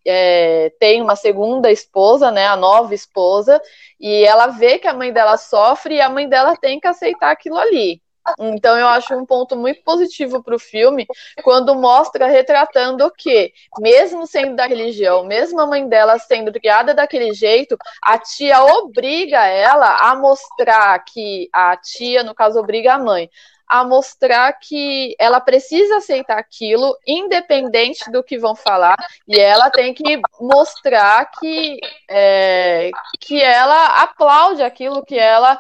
é, 0.06 0.72
tem 0.80 1.02
uma 1.02 1.16
segunda 1.16 1.72
esposa, 1.72 2.32
né, 2.32 2.48
a 2.48 2.56
nova 2.56 2.94
esposa, 2.94 3.62
e 4.00 4.24
ela 4.24 4.48
vê 4.48 4.78
que 4.78 4.88
a 4.88 4.94
mãe 4.94 5.12
dela 5.12 5.38
sofre 5.38 5.96
e 5.96 6.02
a 6.02 6.10
mãe 6.10 6.28
dela 6.28 6.56
tem 6.56 6.80
que 6.80 6.88
aceitar 6.88 7.32
aquilo 7.32 7.58
ali. 7.58 8.02
Então 8.40 8.78
eu 8.78 8.88
acho 8.88 9.16
um 9.16 9.26
ponto 9.26 9.56
muito 9.56 9.82
positivo 9.84 10.44
para 10.44 10.56
o 10.56 10.60
filme 10.60 11.06
quando 11.44 11.74
mostra 11.76 12.28
retratando 12.28 13.12
que, 13.18 13.54
mesmo 13.80 14.28
sendo 14.28 14.56
da 14.56 14.66
religião, 14.68 15.24
mesmo 15.26 15.60
a 15.62 15.66
mãe 15.68 15.88
dela 15.88 16.20
sendo 16.20 16.52
criada 16.52 16.94
daquele 16.94 17.34
jeito, 17.34 17.78
a 18.04 18.18
tia 18.18 18.64
obriga 18.64 19.46
ela 19.46 19.98
a 20.10 20.16
mostrar 20.16 20.98
que 21.06 21.50
a 21.54 21.76
tia, 21.78 22.24
no 22.24 22.36
caso, 22.36 22.60
obriga 22.60 22.94
a 22.94 23.00
mãe 23.00 23.30
a 23.68 23.84
mostrar 23.84 24.54
que 24.54 25.16
ela 25.20 25.42
precisa 25.42 25.98
aceitar 25.98 26.38
aquilo, 26.38 26.98
independente 27.06 28.10
do 28.10 28.24
que 28.24 28.38
vão 28.38 28.56
falar, 28.56 28.96
e 29.28 29.38
ela 29.38 29.70
tem 29.70 29.94
que 29.94 30.22
mostrar 30.40 31.30
que, 31.32 31.78
é, 32.10 32.90
que 33.20 33.42
ela 33.42 34.02
aplaude 34.04 34.64
aquilo, 34.64 35.04
que 35.04 35.20
ela, 35.20 35.60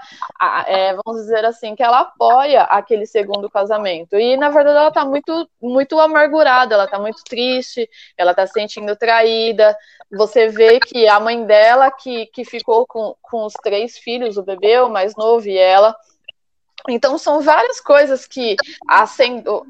é, 0.67 0.95
vamos 1.03 1.21
dizer 1.21 1.43
assim, 1.43 1.75
que 1.75 1.83
ela 1.83 1.99
apoia 1.99 2.63
aquele 2.63 3.05
segundo 3.05 3.49
casamento. 3.49 4.15
E, 4.15 4.37
na 4.37 4.49
verdade, 4.49 4.77
ela 4.77 4.87
está 4.87 5.03
muito, 5.03 5.49
muito 5.61 5.99
amargurada, 5.99 6.75
ela 6.75 6.85
está 6.85 6.97
muito 6.97 7.21
triste, 7.25 7.89
ela 8.17 8.31
está 8.31 8.47
se 8.47 8.53
sentindo 8.53 8.95
traída. 8.95 9.75
Você 10.11 10.47
vê 10.47 10.79
que 10.79 11.07
a 11.07 11.19
mãe 11.19 11.45
dela, 11.45 11.91
que, 11.91 12.27
que 12.27 12.45
ficou 12.45 12.85
com, 12.87 13.15
com 13.21 13.45
os 13.45 13.53
três 13.53 13.97
filhos, 13.97 14.37
o 14.37 14.43
bebê, 14.43 14.79
o 14.79 14.89
mais 14.89 15.15
novo 15.15 15.47
e 15.47 15.57
ela, 15.57 15.93
então 16.87 17.17
são 17.17 17.41
várias 17.41 17.79
coisas 17.79 18.25
que 18.25 18.55
a, 18.87 19.05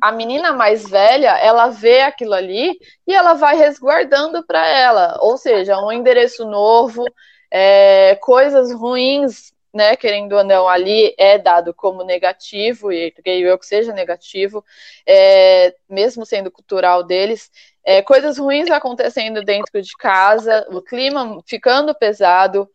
a 0.01 0.11
menina 0.11 0.53
mais 0.53 0.87
velha, 0.87 1.37
ela 1.39 1.69
vê 1.69 2.01
aquilo 2.01 2.33
ali 2.33 2.79
e 3.07 3.13
ela 3.13 3.33
vai 3.33 3.55
resguardando 3.55 4.45
para 4.45 4.65
ela, 4.67 5.17
ou 5.21 5.37
seja, 5.37 5.79
um 5.79 5.91
endereço 5.91 6.45
novo, 6.45 7.05
é, 7.51 8.15
coisas 8.21 8.73
ruins, 8.73 9.53
né, 9.73 9.95
querendo 9.95 10.33
ou 10.33 10.43
não, 10.43 10.67
ali 10.67 11.13
é 11.17 11.37
dado 11.37 11.73
como 11.73 12.03
negativo, 12.03 12.91
e 12.91 13.11
creio 13.11 13.47
eu 13.47 13.59
que 13.59 13.65
seja 13.65 13.93
negativo, 13.93 14.63
é, 15.05 15.75
mesmo 15.89 16.25
sendo 16.25 16.49
cultural 16.49 17.03
deles, 17.03 17.51
é, 17.85 18.01
coisas 18.01 18.37
ruins 18.37 18.69
acontecendo 18.69 19.43
dentro 19.43 19.81
de 19.81 19.95
casa, 19.97 20.65
o 20.69 20.81
clima 20.81 21.41
ficando 21.45 21.93
pesado, 21.93 22.69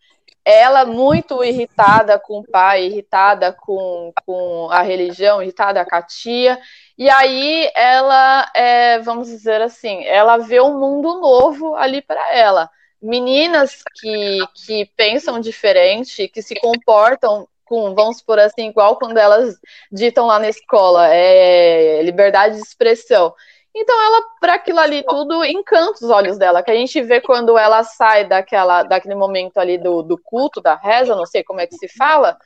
ela 0.45 0.85
muito 0.85 1.43
irritada 1.45 2.19
com 2.19 2.41
o 2.41 2.45
pai, 2.45 2.85
irritada 2.85 3.53
com, 3.53 4.13
com 4.27 4.69
a 4.71 4.83
religião, 4.83 5.43
irritada 5.43 5.85
com 5.85 5.95
a 5.95 6.03
tia, 6.03 6.59
e 6.99 7.09
aí 7.09 7.71
ela, 7.75 8.51
é, 8.55 8.99
vamos 9.01 9.29
dizer 9.29 9.61
assim, 9.61 10.05
ela 10.05 10.39
vê 10.39 10.61
um 10.61 10.79
mundo 10.79 11.21
novo 11.21 11.75
ali 11.75 12.03
para 12.03 12.35
ela. 12.35 12.71
Meninas 13.01 13.83
que, 14.01 14.39
que 14.65 14.87
pensam 14.97 15.41
diferente, 15.41 16.29
que 16.29 16.43
se 16.43 16.55
comportam 16.61 17.49
com, 17.65 17.95
vamos 17.95 18.21
por 18.21 18.39
assim, 18.39 18.69
igual 18.69 18.97
quando 18.97 19.17
elas 19.17 19.57
ditam 19.91 20.27
lá 20.27 20.39
na 20.39 20.49
escola, 20.49 21.09
é 21.09 22.03
liberdade 22.03 22.57
de 22.57 22.63
expressão. 22.63 23.35
Então 23.75 24.05
ela, 24.05 24.23
para 24.39 24.55
aquilo 24.55 24.81
ali 24.81 25.03
tudo, 25.03 25.43
encanta 25.45 26.05
os 26.05 26.11
olhos 26.11 26.37
dela, 26.37 26.63
que 26.63 26.71
a 26.71 26.75
gente 26.75 27.01
vê 27.01 27.23
quando 27.23 27.57
ela 27.57 27.83
sai 27.83 28.27
daquela, 28.27 28.83
daquele 28.83 29.15
momento 29.15 29.59
ali 29.59 29.79
do, 29.79 30.03
do 30.03 30.19
culto, 30.19 30.61
da 30.61 30.75
reza, 30.75 31.17
não 31.17 31.25
sei 31.25 31.43
como 31.43 31.61
é 31.61 31.67
que 31.67 31.77
se 31.77 31.89
fala, 31.89 32.37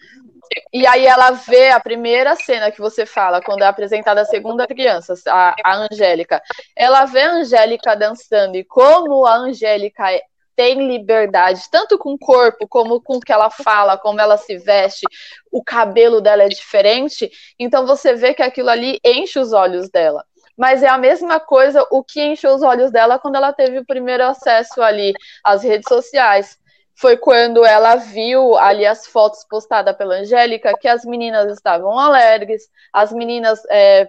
e 0.72 0.86
aí 0.86 1.04
ela 1.04 1.32
vê 1.32 1.70
a 1.70 1.80
primeira 1.80 2.36
cena 2.36 2.70
que 2.70 2.80
você 2.80 3.04
fala, 3.04 3.42
quando 3.42 3.62
é 3.62 3.66
apresentada 3.66 4.20
a 4.20 4.24
segunda 4.24 4.68
criança, 4.68 5.14
a, 5.26 5.54
a 5.64 5.76
Angélica. 5.76 6.40
Ela 6.76 7.04
vê 7.06 7.22
a 7.22 7.32
Angélica 7.32 7.96
dançando 7.96 8.56
e 8.56 8.62
como 8.62 9.26
a 9.26 9.34
Angélica 9.34 10.12
é, 10.12 10.22
tem 10.54 10.86
liberdade, 10.86 11.68
tanto 11.70 11.98
com 11.98 12.14
o 12.14 12.18
corpo, 12.18 12.68
como 12.68 13.00
com 13.00 13.16
o 13.16 13.20
que 13.20 13.32
ela 13.32 13.50
fala, 13.50 13.98
como 13.98 14.20
ela 14.20 14.36
se 14.36 14.56
veste, 14.56 15.04
o 15.50 15.62
cabelo 15.62 16.20
dela 16.20 16.44
é 16.44 16.48
diferente, 16.48 17.30
então 17.58 17.84
você 17.84 18.14
vê 18.14 18.32
que 18.32 18.42
aquilo 18.42 18.70
ali 18.70 19.00
enche 19.04 19.38
os 19.40 19.52
olhos 19.52 19.90
dela 19.90 20.24
mas 20.56 20.82
é 20.82 20.88
a 20.88 20.96
mesma 20.96 21.38
coisa 21.38 21.86
o 21.90 22.02
que 22.02 22.22
encheu 22.22 22.54
os 22.54 22.62
olhos 22.62 22.90
dela 22.90 23.18
quando 23.18 23.36
ela 23.36 23.52
teve 23.52 23.78
o 23.78 23.86
primeiro 23.86 24.24
acesso 24.24 24.80
ali 24.80 25.12
às 25.44 25.62
redes 25.62 25.88
sociais. 25.88 26.58
Foi 26.94 27.16
quando 27.16 27.62
ela 27.64 27.96
viu 27.96 28.56
ali 28.56 28.86
as 28.86 29.06
fotos 29.06 29.44
postadas 29.44 29.94
pela 29.96 30.14
Angélica 30.14 30.72
que 30.80 30.88
as 30.88 31.04
meninas 31.04 31.52
estavam 31.52 31.98
alegres, 31.98 32.70
as 32.90 33.12
meninas 33.12 33.60
é, 33.70 34.08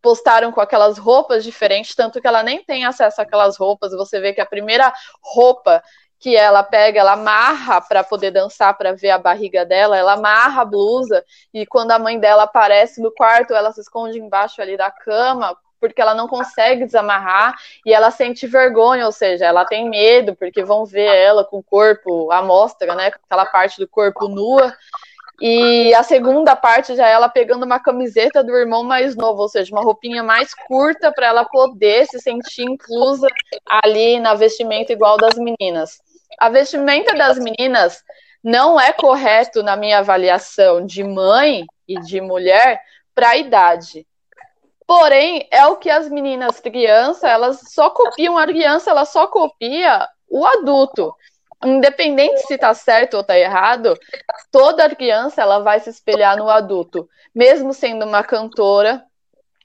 postaram 0.00 0.50
com 0.50 0.60
aquelas 0.60 0.96
roupas 0.96 1.44
diferentes, 1.44 1.94
tanto 1.94 2.18
que 2.18 2.26
ela 2.26 2.42
nem 2.42 2.64
tem 2.64 2.86
acesso 2.86 3.20
àquelas 3.20 3.58
roupas. 3.58 3.92
Você 3.92 4.18
vê 4.18 4.32
que 4.32 4.40
a 4.40 4.46
primeira 4.46 4.90
roupa 5.22 5.82
que 6.18 6.34
ela 6.34 6.62
pega, 6.62 7.00
ela 7.00 7.12
amarra 7.12 7.82
para 7.82 8.02
poder 8.02 8.30
dançar, 8.30 8.76
para 8.78 8.94
ver 8.94 9.10
a 9.10 9.18
barriga 9.18 9.66
dela, 9.66 9.98
ela 9.98 10.14
amarra 10.14 10.62
a 10.62 10.64
blusa 10.64 11.22
e 11.52 11.66
quando 11.66 11.90
a 11.90 11.98
mãe 11.98 12.18
dela 12.18 12.44
aparece 12.44 13.02
no 13.02 13.12
quarto, 13.12 13.52
ela 13.52 13.70
se 13.72 13.82
esconde 13.82 14.18
embaixo 14.18 14.62
ali 14.62 14.78
da 14.78 14.90
cama 14.90 15.54
porque 15.80 16.00
ela 16.00 16.14
não 16.14 16.28
consegue 16.28 16.84
desamarrar 16.84 17.54
e 17.84 17.92
ela 17.92 18.10
sente 18.10 18.46
vergonha, 18.46 19.06
ou 19.06 19.12
seja, 19.12 19.44
ela 19.46 19.64
tem 19.64 19.88
medo 19.88 20.34
porque 20.34 20.64
vão 20.64 20.84
ver 20.84 21.14
ela 21.14 21.44
com 21.44 21.58
o 21.58 21.62
corpo 21.62 22.30
à 22.30 22.42
mostra, 22.42 22.94
né, 22.94 23.10
com 23.10 23.18
aquela 23.24 23.46
parte 23.46 23.78
do 23.78 23.88
corpo 23.88 24.28
nua. 24.28 24.74
E 25.40 25.94
a 25.94 26.02
segunda 26.02 26.56
parte 26.56 26.96
já 26.96 27.08
é 27.08 27.12
ela 27.12 27.28
pegando 27.28 27.64
uma 27.64 27.78
camiseta 27.78 28.42
do 28.42 28.56
irmão 28.56 28.82
mais 28.82 29.14
novo, 29.14 29.42
ou 29.42 29.48
seja, 29.48 29.70
uma 29.74 29.82
roupinha 29.82 30.22
mais 30.22 30.54
curta 30.54 31.12
para 31.12 31.26
ela 31.26 31.44
poder 31.44 32.06
se 32.06 32.18
sentir 32.20 32.62
inclusa 32.62 33.28
ali 33.66 34.18
na 34.18 34.34
vestimenta 34.34 34.92
igual 34.92 35.18
das 35.18 35.34
meninas. 35.34 36.00
A 36.38 36.48
vestimenta 36.48 37.14
das 37.14 37.38
meninas 37.38 38.02
não 38.42 38.80
é 38.80 38.92
correto 38.92 39.62
na 39.62 39.76
minha 39.76 39.98
avaliação 39.98 40.86
de 40.86 41.04
mãe 41.04 41.66
e 41.86 42.00
de 42.00 42.20
mulher 42.20 42.80
para 43.14 43.30
a 43.30 43.36
idade. 43.36 44.06
Porém, 44.86 45.48
é 45.50 45.66
o 45.66 45.76
que 45.76 45.90
as 45.90 46.08
meninas 46.08 46.60
crianças, 46.60 47.24
elas 47.24 47.60
só 47.72 47.90
copiam 47.90 48.38
a 48.38 48.46
criança, 48.46 48.90
ela 48.90 49.04
só 49.04 49.26
copia 49.26 50.06
o 50.28 50.46
adulto. 50.46 51.12
Independente 51.64 52.46
se 52.46 52.54
está 52.54 52.72
certo 52.72 53.14
ou 53.14 53.20
está 53.22 53.36
errado, 53.36 53.98
toda 54.52 54.94
criança 54.94 55.42
ela 55.42 55.58
vai 55.58 55.80
se 55.80 55.90
espelhar 55.90 56.36
no 56.36 56.48
adulto, 56.48 57.08
mesmo 57.34 57.72
sendo 57.72 58.04
uma 58.04 58.22
cantora. 58.22 59.02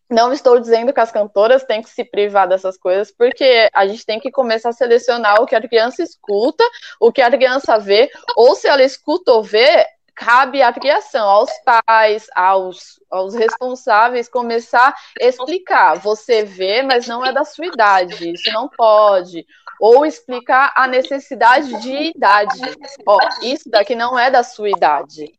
Não 0.10 0.34
estou 0.34 0.60
dizendo 0.60 0.91
que 0.91 0.99
as 0.99 1.12
cantoras 1.12 1.63
têm 1.63 1.81
que 1.81 1.89
se 1.89 2.03
privar 2.03 2.47
dessas 2.47 2.77
coisas, 2.77 3.12
porque 3.12 3.69
a 3.73 3.88
gente 3.88 4.05
tem 4.05 4.19
que 4.19 4.31
começar 4.31 4.69
a 4.69 4.73
selecionar 4.73 5.41
o 5.41 5.45
que 5.45 5.55
a 5.55 5.62
criança 5.62 6.01
escuta, 6.01 6.63
o 6.99 7.12
que 7.12 7.21
a 7.21 7.29
criança 7.29 7.77
vê, 7.77 8.10
ou 8.36 8.55
se 8.55 8.67
ela 8.67 8.84
escuta 8.84 9.31
ou 9.31 9.43
vê, 9.43 9.86
cabe 10.15 10.62
à 10.62 10.71
criação, 10.71 11.28
aos 11.28 11.52
pais, 11.63 12.28
aos, 12.36 13.00
aos 13.10 13.34
responsáveis, 13.34 14.30
começar 14.30 14.93
a 15.19 15.26
explicar. 15.26 16.00
Você 16.00 16.43
vê, 16.43 16.82
mas 16.82 17.08
não 17.08 17.26
é 17.26 17.34
da 17.34 17.43
sua 17.43 17.65
idade, 17.65 18.32
isso 18.32 18.52
não 18.52 18.69
pode. 18.69 19.45
Ou 19.80 20.06
explicar 20.06 20.74
a 20.76 20.88
necessidade 20.88 21.82
de 21.82 22.12
idade. 22.15 22.60
Ó, 23.06 23.17
isso 23.41 23.69
daqui 23.69 23.95
não 23.95 24.17
é 24.17 24.30
da 24.30 24.43
sua 24.43 24.69
idade. 24.69 25.34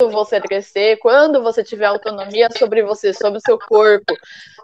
você 0.00 0.40
crescer, 0.40 0.98
quando 0.98 1.42
você 1.42 1.62
tiver 1.62 1.86
autonomia 1.86 2.48
sobre 2.56 2.82
você, 2.82 3.12
sobre 3.12 3.38
o 3.38 3.42
seu 3.44 3.58
corpo, 3.58 4.14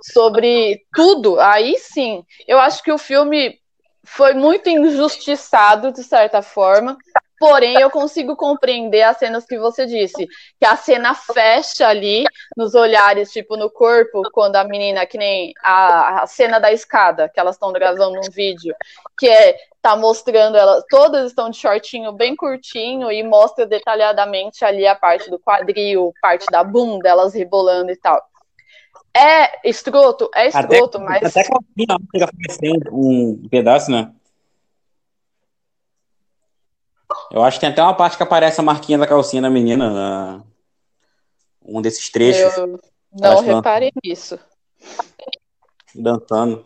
sobre 0.03 0.83
tudo, 0.95 1.39
aí 1.41 1.77
sim. 1.79 2.25
Eu 2.47 2.59
acho 2.59 2.83
que 2.83 2.93
o 2.93 2.99
filme 2.99 3.61
foi 4.05 4.33
muito 4.33 4.69
injustiçado, 4.71 5.93
de 5.93 6.03
certa 6.03 6.41
forma, 6.41 6.97
Porém, 7.39 7.81
eu 7.81 7.91
consigo 7.91 8.35
compreender 8.37 9.03
as 9.03 9.17
cenas 9.17 9.45
que 9.45 9.59
você 9.59 9.87
disse, 9.87 10.27
que 10.59 10.67
a 10.67 10.77
cena 10.77 11.15
fecha 11.15 11.87
ali 11.87 12.25
nos 12.57 12.75
olhares, 12.75 13.31
tipo 13.31 13.57
no 13.57 13.71
corpo, 13.71 14.23
quando 14.33 14.57
a 14.57 14.65
menina, 14.65 15.07
que 15.07 15.17
nem 15.17 15.53
a, 15.63 16.23
a 16.23 16.27
cena 16.27 16.59
da 16.59 16.73
escada, 16.73 17.29
que 17.29 17.39
elas 17.39 17.55
estão 17.55 17.73
gravando 17.73 18.19
um 18.19 18.31
vídeo, 18.31 18.75
que 19.17 19.29
é 19.29 19.57
tá 19.81 19.97
mostrando 19.97 20.57
elas, 20.57 20.83
todas 20.91 21.27
estão 21.27 21.51
de 21.51 21.57
shortinho 21.57 22.13
bem 22.13 22.35
curtinho 22.35 23.13
e 23.13 23.23
mostra 23.23 23.65
detalhadamente 23.65 24.65
ali 24.65 24.87
a 24.87 24.95
parte 24.95 25.31
do 25.31 25.39
quadril, 25.39 26.13
parte 26.21 26.47
da 26.51 26.65
bunda, 26.65 27.09
elas 27.09 27.33
rebolando 27.33 27.93
e 27.93 27.97
tal. 27.97 28.21
É 29.17 29.69
escroto, 29.69 30.29
é 30.35 30.49
escroto, 30.49 30.99
até, 30.99 31.07
mas. 31.07 31.37
Até 31.37 31.45
que 31.45 31.53
ela 31.53 32.31
fica 32.51 32.91
um 32.93 33.49
pedaço, 33.49 33.91
né? 33.91 34.13
Eu 37.31 37.43
acho 37.43 37.57
que 37.57 37.61
tem 37.61 37.71
até 37.71 37.83
uma 37.83 37.95
parte 37.95 38.17
que 38.17 38.23
aparece 38.23 38.61
a 38.61 38.65
marquinha 38.65 38.99
da 38.99 39.07
calcinha 39.07 39.43
da 39.43 39.51
menina, 39.51 39.91
na... 39.91 40.43
um 41.65 41.81
desses 41.81 42.11
trechos. 42.11 42.57
Eu 42.57 42.81
não 43.13 43.41
reparei 43.41 43.93
nisso. 44.05 44.39
Dançando. 45.95 46.65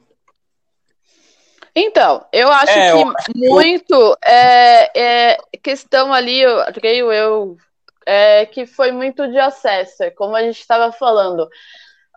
Então, 1.74 2.26
eu 2.32 2.50
acho 2.52 2.70
é, 2.70 2.92
que 2.92 2.98
eu... 2.98 3.14
muito 3.34 4.18
é, 4.22 5.00
é, 5.00 5.38
questão 5.62 6.12
ali, 6.12 6.40
eu 6.40 6.64
creio 6.74 7.10
eu, 7.10 7.56
é, 8.04 8.44
que 8.44 8.66
foi 8.66 8.92
muito 8.92 9.26
de 9.28 9.38
acesso, 9.38 10.02
é 10.02 10.10
como 10.10 10.36
a 10.36 10.42
gente 10.42 10.60
estava 10.60 10.92
falando 10.92 11.48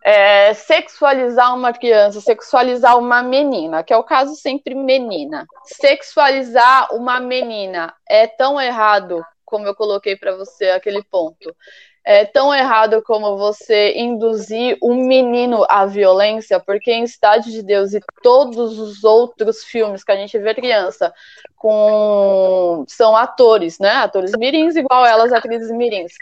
é, 0.05 0.53
sexualizar 0.53 1.55
uma 1.55 1.73
criança, 1.73 2.21
sexualizar 2.21 2.95
uma 2.95 3.23
menina, 3.23 3.83
que 3.83 3.91
é 3.91 3.97
o 3.97 4.03
caso 4.03 4.35
sempre 4.35 4.75
menina. 4.75 5.47
Sexualizar 5.63 6.93
uma 6.93 7.19
menina 7.19 7.91
é 8.07 8.27
tão 8.27 8.61
errado, 8.61 9.25
como 9.43 9.65
eu 9.65 9.73
coloquei 9.73 10.15
para 10.15 10.35
você 10.35 10.69
aquele 10.69 11.03
ponto. 11.03 11.55
É 12.03 12.23
tão 12.23 12.53
errado 12.53 13.01
como 13.01 13.35
você 13.35 13.93
induzir 13.95 14.77
um 14.79 15.07
menino 15.07 15.65
à 15.67 15.87
violência, 15.87 16.59
porque 16.59 16.91
em 16.93 17.07
Cidade 17.07 17.51
de 17.51 17.63
Deus 17.63 17.95
e 17.95 17.99
todos 18.21 18.77
os 18.77 19.03
outros 19.03 19.63
filmes 19.63 20.03
que 20.03 20.11
a 20.11 20.15
gente 20.15 20.37
vê 20.37 20.53
criança 20.53 21.11
com 21.55 22.85
são 22.87 23.15
atores, 23.15 23.79
né? 23.79 23.89
Atores 23.89 24.33
mirins 24.37 24.75
igual 24.75 25.03
elas, 25.03 25.33
atrizes 25.33 25.71
mirins 25.71 26.13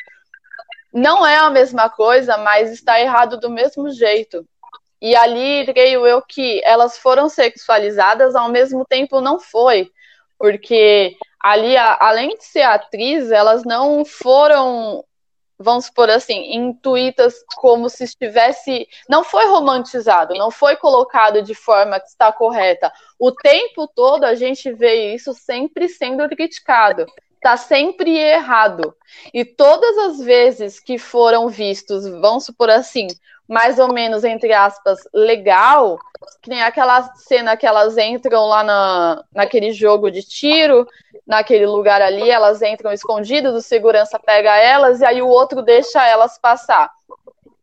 não 0.94 1.26
é 1.26 1.38
a 1.38 1.50
mesma 1.50 1.90
coisa, 1.90 2.38
mas 2.38 2.72
está 2.72 3.00
errado 3.00 3.40
do 3.40 3.50
mesmo 3.50 3.90
jeito. 3.90 4.48
E 5.02 5.16
ali, 5.16 5.66
creio 5.66 6.06
eu 6.06 6.22
que 6.22 6.62
elas 6.64 6.98
foram 6.98 7.28
sexualizadas, 7.28 8.36
ao 8.36 8.48
mesmo 8.50 8.86
tempo 8.86 9.20
não 9.20 9.40
foi, 9.40 9.92
porque 10.38 11.18
ali, 11.42 11.76
além 11.76 12.38
de 12.38 12.46
ser 12.46 12.62
atriz, 12.62 13.32
elas 13.32 13.64
não 13.66 14.06
foram, 14.06 15.04
vamos 15.60 15.88
supor 15.88 16.10
assim, 16.10 16.54
intuitas 16.54 17.34
como 17.58 17.90
se 17.90 18.04
estivesse. 18.06 18.88
Não 19.10 19.24
foi 19.24 19.46
romantizado, 19.48 20.36
não 20.36 20.52
foi 20.52 20.78
colocado 20.78 21.42
de 21.42 21.56
forma 21.56 22.00
que 22.00 22.08
está 22.08 22.32
correta. 22.32 22.92
O 23.20 23.32
tempo 23.32 23.88
todo 23.88 24.24
a 24.24 24.36
gente 24.36 24.72
vê 24.72 25.14
isso 25.14 25.34
sempre 25.34 25.90
sendo 25.90 26.30
criticado 26.30 27.06
está 27.44 27.58
sempre 27.58 28.18
errado. 28.18 28.96
E 29.34 29.44
todas 29.44 29.98
as 29.98 30.20
vezes 30.20 30.80
que 30.80 30.98
foram 30.98 31.50
vistos, 31.50 32.08
vamos 32.08 32.46
supor 32.46 32.70
assim, 32.70 33.08
mais 33.48 33.78
ou 33.78 33.92
menos, 33.94 34.24
entre 34.24 34.54
aspas, 34.54 35.00
legal, 35.14 36.00
que 36.42 36.50
nem 36.50 36.64
aquela 36.64 37.04
cena 37.16 37.58
que 37.58 37.68
elas 37.68 37.98
entram 37.98 38.46
lá 38.46 38.64
na, 38.64 39.24
naquele 39.34 39.74
jogo 39.74 40.10
de 40.10 40.24
tiro, 40.24 40.88
naquele 41.28 41.66
lugar 41.66 42.02
ali, 42.02 42.30
elas 42.30 42.62
entram 42.62 42.94
escondidas, 42.94 43.54
o 43.54 43.62
segurança 43.62 44.18
pega 44.18 44.58
elas 44.58 45.02
e 45.02 45.06
aí 45.06 45.22
o 45.22 45.28
outro 45.28 45.62
deixa 45.62 46.08
elas 46.08 46.40
passar. 46.40 46.90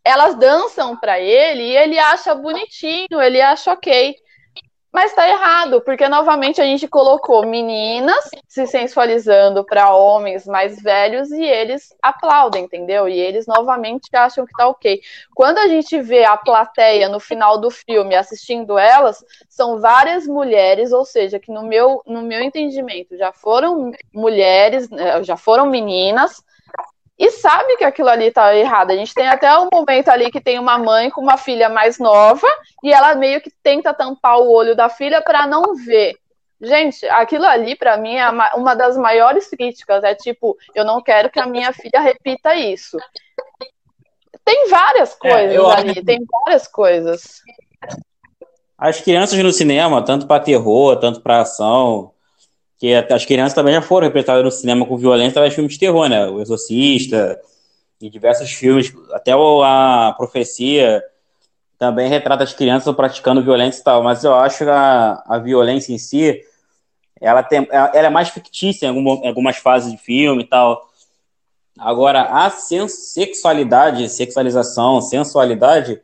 Elas 0.05 0.35
dançam 0.35 0.95
para 0.97 1.19
ele 1.19 1.63
e 1.63 1.77
ele 1.77 1.99
acha 1.99 2.35
bonitinho, 2.35 3.21
ele 3.21 3.41
acha 3.41 3.73
ok. 3.73 4.15
Mas 4.93 5.15
tá 5.15 5.29
errado, 5.29 5.81
porque 5.83 6.09
novamente 6.09 6.61
a 6.61 6.65
gente 6.65 6.89
colocou 6.89 7.47
meninas 7.47 8.29
se 8.49 8.67
sensualizando 8.67 9.65
para 9.65 9.95
homens 9.95 10.47
mais 10.47 10.83
velhos 10.83 11.31
e 11.31 11.45
eles 11.45 11.95
aplaudem, 12.03 12.65
entendeu? 12.65 13.09
E 13.09 13.17
eles 13.17 13.47
novamente 13.47 14.09
acham 14.13 14.45
que 14.45 14.53
tá 14.53 14.67
ok. 14.67 15.01
Quando 15.33 15.59
a 15.59 15.69
gente 15.69 16.01
vê 16.01 16.25
a 16.25 16.37
plateia 16.37 17.09
no 17.09 17.21
final 17.21 17.59
do 17.59 17.71
filme 17.71 18.17
assistindo 18.17 18.77
elas, 18.77 19.25
são 19.49 19.79
várias 19.81 20.27
mulheres, 20.27 20.91
ou 20.91 21.05
seja, 21.05 21.39
que 21.39 21.53
no 21.53 21.63
meu, 21.63 22.03
no 22.05 22.23
meu 22.23 22.43
entendimento 22.43 23.17
já 23.17 23.33
foram 23.33 23.93
mulheres, 24.13 24.91
né, 24.91 25.23
já 25.23 25.37
foram 25.37 25.67
meninas 25.67 26.43
e 27.21 27.31
sabe 27.33 27.77
que 27.77 27.85
aquilo 27.85 28.09
ali 28.09 28.31
tá 28.31 28.57
errado. 28.57 28.93
A 28.93 28.97
gente 28.97 29.13
tem 29.13 29.29
até 29.29 29.55
um 29.59 29.69
momento 29.71 30.09
ali 30.09 30.31
que 30.31 30.41
tem 30.41 30.59
uma 30.59 30.79
mãe 30.79 31.11
com 31.11 31.21
uma 31.21 31.37
filha 31.37 31.69
mais 31.69 31.99
nova 31.99 32.49
e 32.83 32.91
ela 32.91 33.15
meio 33.15 33.43
que 33.43 33.53
tenta 33.63 33.93
tampar 33.93 34.39
o 34.39 34.51
olho 34.51 34.75
da 34.75 34.89
filha 34.89 35.21
para 35.21 35.47
não 35.47 35.75
ver. 35.75 36.17
Gente, 36.59 37.07
aquilo 37.11 37.45
ali 37.45 37.77
para 37.77 37.99
mim 37.99 38.17
é 38.17 38.27
uma 38.55 38.75
das 38.75 38.97
maiores 38.97 39.51
críticas. 39.51 40.03
É 40.03 40.15
tipo, 40.15 40.57
eu 40.75 40.83
não 40.83 41.03
quero 41.03 41.29
que 41.29 41.39
a 41.39 41.45
minha 41.45 41.75
filha 41.75 42.01
repita 42.01 42.55
isso. 42.55 42.97
Tem 44.43 44.71
várias 44.71 45.13
é, 45.13 45.19
coisas 45.19 45.55
é, 45.55 45.73
ali, 45.73 45.91
acho... 45.91 46.05
tem 46.07 46.25
várias 46.25 46.67
coisas. 46.67 47.43
As 48.79 48.99
crianças 48.99 49.39
no 49.39 49.53
cinema, 49.53 50.03
tanto 50.03 50.27
para 50.27 50.43
terror, 50.43 50.97
tanto 50.97 51.21
para 51.21 51.43
ação, 51.43 52.13
que 52.81 52.95
as 52.95 53.27
crianças 53.27 53.53
também 53.53 53.75
já 53.75 53.83
foram 53.83 54.07
representadas 54.07 54.43
no 54.43 54.51
cinema 54.51 54.87
com 54.87 54.97
violência 54.97 55.33
através 55.33 55.53
de 55.53 55.57
filmes 55.57 55.75
de 55.75 55.79
terror, 55.79 56.09
né? 56.09 56.27
O 56.27 56.41
Exorcista 56.41 57.39
e 58.01 58.09
diversos 58.09 58.51
filmes, 58.51 58.91
até 59.13 59.33
a 59.33 60.15
Profecia 60.17 61.03
também 61.79 62.09
retrata 62.09 62.43
as 62.43 62.55
crianças 62.55 62.95
praticando 62.97 63.43
violência 63.43 63.81
e 63.81 63.85
tal, 63.85 64.03
mas 64.03 64.25
eu 64.25 64.35
acho 64.35 64.65
que 64.65 64.71
a, 64.71 65.23
a 65.27 65.39
violência 65.39 65.93
em 65.93 65.99
si, 65.99 66.43
ela, 67.21 67.43
tem, 67.43 67.69
ela 67.71 68.07
é 68.07 68.11
mais 68.11 68.31
fictícia 68.31 68.87
em, 68.87 68.99
em 68.99 69.29
algumas 69.29 69.59
fases 69.59 69.93
de 69.93 69.99
filme 69.99 70.43
e 70.43 70.47
tal. 70.47 70.89
Agora, 71.79 72.23
a 72.23 72.49
sexualidade, 72.49 74.09
sexualização, 74.09 75.03
sensualidade, 75.03 76.01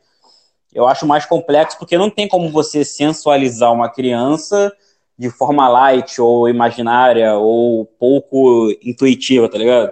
eu 0.71 0.87
acho 0.87 1.07
mais 1.07 1.25
complexo, 1.25 1.77
porque 1.79 1.97
não 1.97 2.09
tem 2.09 2.27
como 2.27 2.51
você 2.51 2.85
sensualizar 2.85 3.73
uma 3.73 3.89
criança 3.89 4.71
de 5.17 5.29
forma 5.29 5.67
light 5.67 6.21
ou 6.21 6.47
imaginária 6.47 7.33
ou 7.35 7.85
pouco 7.85 8.69
intuitiva, 8.83 9.49
tá 9.49 9.57
ligado? 9.57 9.91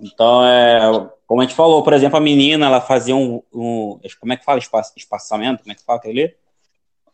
Então, 0.00 0.44
é, 0.44 1.10
como 1.26 1.40
a 1.40 1.44
gente 1.44 1.56
falou, 1.56 1.82
por 1.82 1.92
exemplo, 1.92 2.16
a 2.16 2.20
menina, 2.20 2.66
ela 2.66 2.80
fazia 2.80 3.16
um, 3.16 3.42
um 3.52 3.98
como 4.20 4.32
é 4.32 4.36
que 4.36 4.44
fala 4.44 4.58
espaço, 4.58 4.92
espaçamento, 4.96 5.62
como 5.62 5.72
é 5.72 5.74
que 5.74 5.84
fala 5.84 6.00
ali? 6.04 6.34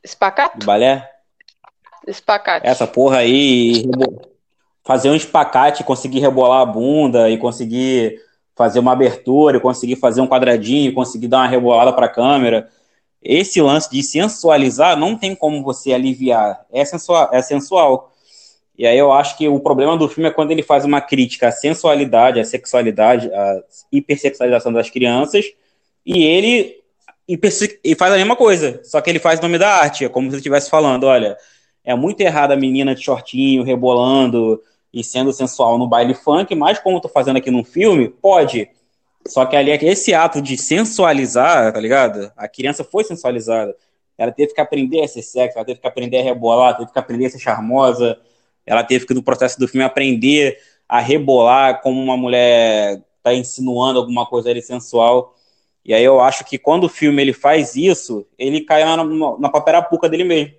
Espacato? 0.03 0.59
De 0.59 0.67
balé? 0.67 1.09
Espacate. 2.07 2.67
Essa 2.67 2.87
porra 2.87 3.19
aí, 3.19 3.85
fazer 4.83 5.11
um 5.11 5.15
espacate, 5.15 5.85
conseguir 5.85 6.21
rebolar 6.21 6.61
a 6.61 6.67
bunda 6.67 7.31
e 7.31 7.39
conseguir 7.39 8.21
fazer 8.57 8.79
uma 8.79 8.93
abertura, 8.93 9.57
e 9.57 9.61
conseguir 9.61 9.97
fazer 9.97 10.21
um 10.21 10.27
quadradinho, 10.27 10.93
conseguir 10.93 11.29
dar 11.29 11.39
uma 11.39 11.47
rebolada 11.47 11.93
para 11.93 12.07
a 12.07 12.11
câmera 12.11 12.69
esse 13.23 13.61
lance 13.61 13.91
de 13.91 14.03
sensualizar 14.03 14.97
não 14.97 15.17
tem 15.17 15.35
como 15.35 15.63
você 15.63 15.93
aliviar. 15.93 16.65
É 16.73 16.85
sensual, 16.85 17.29
é 17.33 17.43
sensual. 17.43 18.13
E 18.77 18.87
aí 18.87 18.97
eu 18.97 19.13
acho 19.13 19.37
que 19.37 19.47
o 19.47 19.61
problema 19.61 19.97
do 19.97 20.09
filme 20.09 20.29
é 20.29 20.33
quando 20.33 20.53
ele 20.53 20.63
faz 20.63 20.85
uma 20.85 21.01
crítica 21.01 21.49
à 21.49 21.53
sensualidade, 21.53 22.41
à 22.41 22.45
sexualidade, 22.45 23.31
à 23.33 23.63
hipersexualização 23.93 24.73
das 24.73 24.89
crianças, 24.89 25.45
e 26.05 26.25
ele 26.25 26.81
e 27.29 27.95
faz 27.95 28.13
a 28.13 28.17
mesma 28.17 28.35
coisa, 28.35 28.81
só 28.83 29.01
que 29.01 29.09
ele 29.09 29.21
faz 29.21 29.39
o 29.39 29.43
nome 29.43 29.57
da 29.57 29.69
arte, 29.69 30.05
é 30.05 30.09
como 30.09 30.27
se 30.27 30.35
ele 30.35 30.39
estivesse 30.39 30.69
falando, 30.69 31.05
olha, 31.05 31.37
é 31.85 31.95
muito 31.95 32.21
errado 32.21 32.53
a 32.53 32.57
menina 32.57 32.95
de 32.95 33.03
shortinho, 33.03 33.63
rebolando 33.63 34.61
e 34.93 35.05
sendo 35.05 35.33
sensual 35.33 35.79
no 35.79 35.87
baile 35.87 36.15
funk, 36.15 36.55
mas 36.57 36.81
como 36.81 36.97
eu 36.97 37.01
tô 37.01 37.09
fazendo 37.09 37.37
aqui 37.37 37.51
num 37.51 37.63
filme, 37.63 38.09
pode. 38.09 38.69
Só 39.27 39.45
que 39.47 39.55
ali, 39.55 39.71
esse 39.71 40.15
ato 40.15 40.41
de 40.41 40.57
sensualizar, 40.57 41.73
tá 41.73 41.81
ligado? 41.81 42.33
A 42.37 42.49
criança 42.49 42.83
foi 42.83 43.05
sensualizada. 43.05 43.77
Ela 44.17 44.33
teve 44.33 44.53
que 44.53 44.61
aprender 44.61 45.03
a 45.03 45.09
ser 45.09 45.23
sexo, 45.23 45.59
ela 45.59 45.65
teve 45.65 45.81
que 45.81 45.87
aprender 45.87 46.19
a 46.19 46.23
rebolar, 46.23 46.77
teve 46.77 46.93
que 46.93 46.99
aprender 46.99 47.27
a 47.27 47.31
ser 47.31 47.39
charmosa. 47.39 48.19
Ela 48.67 48.85
teve 48.85 49.07
que, 49.07 49.15
no 49.15 49.23
processo 49.23 49.59
do 49.59 49.69
filme, 49.69 49.85
aprender 49.85 50.59
a 50.89 51.01
rebolar 51.01 51.81
como 51.81 52.03
uma 52.03 52.17
mulher 52.17 53.03
tá 53.23 53.35
insinuando 53.35 53.99
alguma 53.99 54.27
coisa 54.27 54.51
ali 54.51 54.63
sensual. 54.63 55.35
E 55.85 55.95
aí 55.95 56.05
eu 56.05 56.21
acho 56.21 56.45
que 56.45 56.59
quando 56.59 56.85
o 56.85 56.89
filme 56.89 57.23
ele 57.23 57.33
faz 57.33 57.77
isso, 57.77 58.27
ele 58.39 58.63
cai 58.63 58.85
na, 58.85 59.05
na 59.39 59.49
paperapuca 59.49 60.09
dele 60.09 60.25
mesmo. 60.25 60.55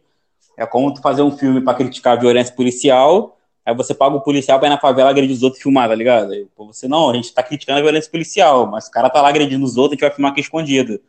É 0.57 0.65
como 0.65 0.93
tu 0.93 1.01
fazer 1.01 1.21
um 1.21 1.35
filme 1.37 1.61
para 1.61 1.77
criticar 1.77 2.17
a 2.17 2.19
violência 2.19 2.55
policial, 2.55 3.37
Aí 3.65 3.75
você 3.75 3.93
paga 3.93 4.15
o 4.15 4.21
policial 4.21 4.57
pra 4.59 4.67
ir 4.67 4.71
na 4.71 4.79
favela 4.79 5.09
agredir 5.09 5.35
os 5.35 5.43
outros 5.43 5.59
e 5.59 5.63
filmar, 5.63 5.87
tá 5.87 5.95
ligado? 5.95 6.31
Aí, 6.31 6.47
pô, 6.55 6.65
você, 6.65 6.87
não, 6.87 7.09
a 7.11 7.13
gente 7.13 7.33
tá 7.33 7.43
criticando 7.43 7.79
a 7.79 7.81
violência 7.81 8.09
policial, 8.09 8.65
mas 8.65 8.87
o 8.87 8.91
cara 8.91 9.09
tá 9.09 9.21
lá 9.21 9.29
agredindo 9.29 9.63
os 9.63 9.77
outros, 9.77 9.91
a 9.91 9.95
gente 9.95 10.01
vai 10.01 10.11
filmar 10.15 10.31
aqui 10.31 10.41
escondido. 10.41 10.99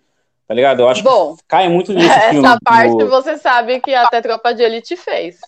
Tá 0.47 0.55
ligado? 0.55 0.81
Eu 0.81 0.89
acho 0.89 1.03
Bom, 1.03 1.37
que 1.37 1.45
cai 1.49 1.69
muito 1.69 1.93
nisso. 1.95 2.11
essa 2.13 2.31
filme, 2.31 2.57
parte 2.63 2.95
no- 2.95 3.09
você 3.09 3.39
sabe 3.39 3.81
que 3.81 3.95
até 3.95 4.21
Tropa 4.21 4.53
de 4.55 4.63
Elite 4.63 4.97
fez. 4.97 5.39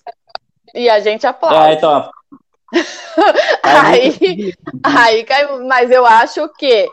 E 0.74 0.88
a 0.88 0.98
gente 1.00 1.26
aplaude. 1.26 1.72
É, 1.72 1.74
então. 1.74 2.10
Aí, 3.62 4.52
aí 4.82 5.24
cai, 5.24 5.46
mas 5.60 5.90
eu 5.90 6.04
acho 6.04 6.48
que 6.58 6.88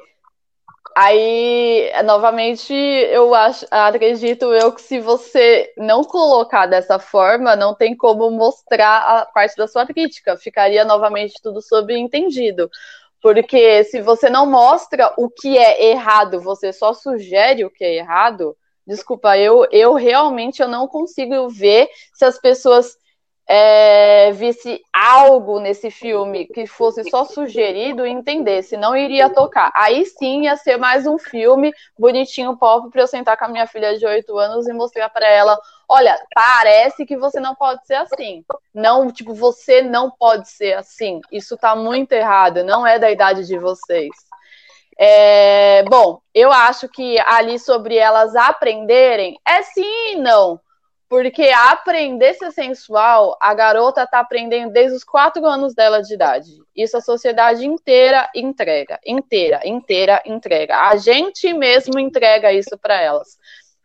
aí 0.95 1.91
novamente 2.03 2.73
eu 2.73 3.33
acho, 3.33 3.65
acredito 3.69 4.53
eu 4.53 4.71
que 4.71 4.81
se 4.81 4.99
você 4.99 5.73
não 5.77 6.03
colocar 6.03 6.65
dessa 6.65 6.99
forma, 6.99 7.55
não 7.55 7.75
tem 7.75 7.95
como 7.95 8.29
mostrar 8.31 9.19
a 9.19 9.25
parte 9.25 9.55
da 9.55 9.67
sua 9.67 9.85
crítica, 9.85 10.37
ficaria 10.37 10.85
novamente 10.85 11.35
tudo 11.41 11.61
subentendido. 11.61 12.69
Porque 13.21 13.83
se 13.83 14.01
você 14.01 14.29
não 14.29 14.45
mostra 14.49 15.13
o 15.17 15.29
que 15.29 15.57
é 15.57 15.91
errado, 15.91 16.41
você 16.41 16.73
só 16.73 16.93
sugere 16.93 17.63
o 17.63 17.69
que 17.69 17.83
é 17.83 17.95
errado, 17.97 18.57
desculpa, 18.85 19.37
eu, 19.37 19.67
eu 19.71 19.93
realmente 19.93 20.61
eu 20.61 20.67
não 20.67 20.87
consigo 20.87 21.47
ver 21.49 21.87
se 22.13 22.25
as 22.25 22.39
pessoas 22.39 22.97
é, 23.53 24.31
visse 24.31 24.81
algo 24.93 25.59
nesse 25.59 25.91
filme 25.91 26.45
que 26.45 26.65
fosse 26.65 27.03
só 27.09 27.25
sugerido 27.25 28.07
e 28.07 28.09
entendesse, 28.09 28.77
não 28.77 28.95
iria 28.95 29.29
tocar. 29.29 29.69
Aí 29.75 30.05
sim 30.05 30.43
ia 30.43 30.55
ser 30.55 30.77
mais 30.77 31.05
um 31.05 31.17
filme 31.19 31.73
bonitinho, 31.99 32.55
pop, 32.55 32.89
para 32.89 33.01
eu 33.01 33.07
sentar 33.07 33.35
com 33.35 33.43
a 33.43 33.49
minha 33.49 33.67
filha 33.67 33.99
de 33.99 34.05
8 34.05 34.37
anos 34.37 34.69
e 34.69 34.73
mostrar 34.73 35.09
para 35.09 35.27
ela: 35.27 35.59
olha, 35.89 36.17
parece 36.33 37.05
que 37.05 37.17
você 37.17 37.41
não 37.41 37.53
pode 37.53 37.85
ser 37.85 37.95
assim. 37.95 38.41
Não, 38.73 39.11
tipo, 39.11 39.33
você 39.33 39.81
não 39.81 40.09
pode 40.09 40.47
ser 40.47 40.77
assim. 40.77 41.19
Isso 41.29 41.57
tá 41.57 41.75
muito 41.75 42.13
errado, 42.13 42.63
não 42.63 42.87
é 42.87 42.97
da 42.97 43.11
idade 43.11 43.45
de 43.45 43.59
vocês. 43.59 44.11
É, 44.97 45.83
bom, 45.89 46.21
eu 46.33 46.53
acho 46.53 46.87
que 46.87 47.19
ali 47.19 47.59
sobre 47.59 47.97
elas 47.97 48.33
aprenderem 48.33 49.37
é 49.45 49.61
sim 49.61 50.13
e 50.13 50.15
não. 50.15 50.57
Porque 51.11 51.49
aprender 51.49 52.33
ser 52.35 52.51
sensual, 52.51 53.37
a 53.41 53.53
garota 53.53 54.07
tá 54.07 54.21
aprendendo 54.21 54.71
desde 54.71 54.95
os 54.95 55.03
quatro 55.03 55.45
anos 55.45 55.75
dela 55.75 56.01
de 56.01 56.13
idade. 56.13 56.49
Isso 56.73 56.95
a 56.95 57.01
sociedade 57.01 57.67
inteira 57.67 58.29
entrega, 58.33 58.97
inteira, 59.05 59.59
inteira 59.65 60.23
entrega. 60.25 60.87
A 60.87 60.95
gente 60.95 61.51
mesmo 61.51 61.99
entrega 61.99 62.53
isso 62.53 62.77
para 62.77 63.01
elas. 63.01 63.37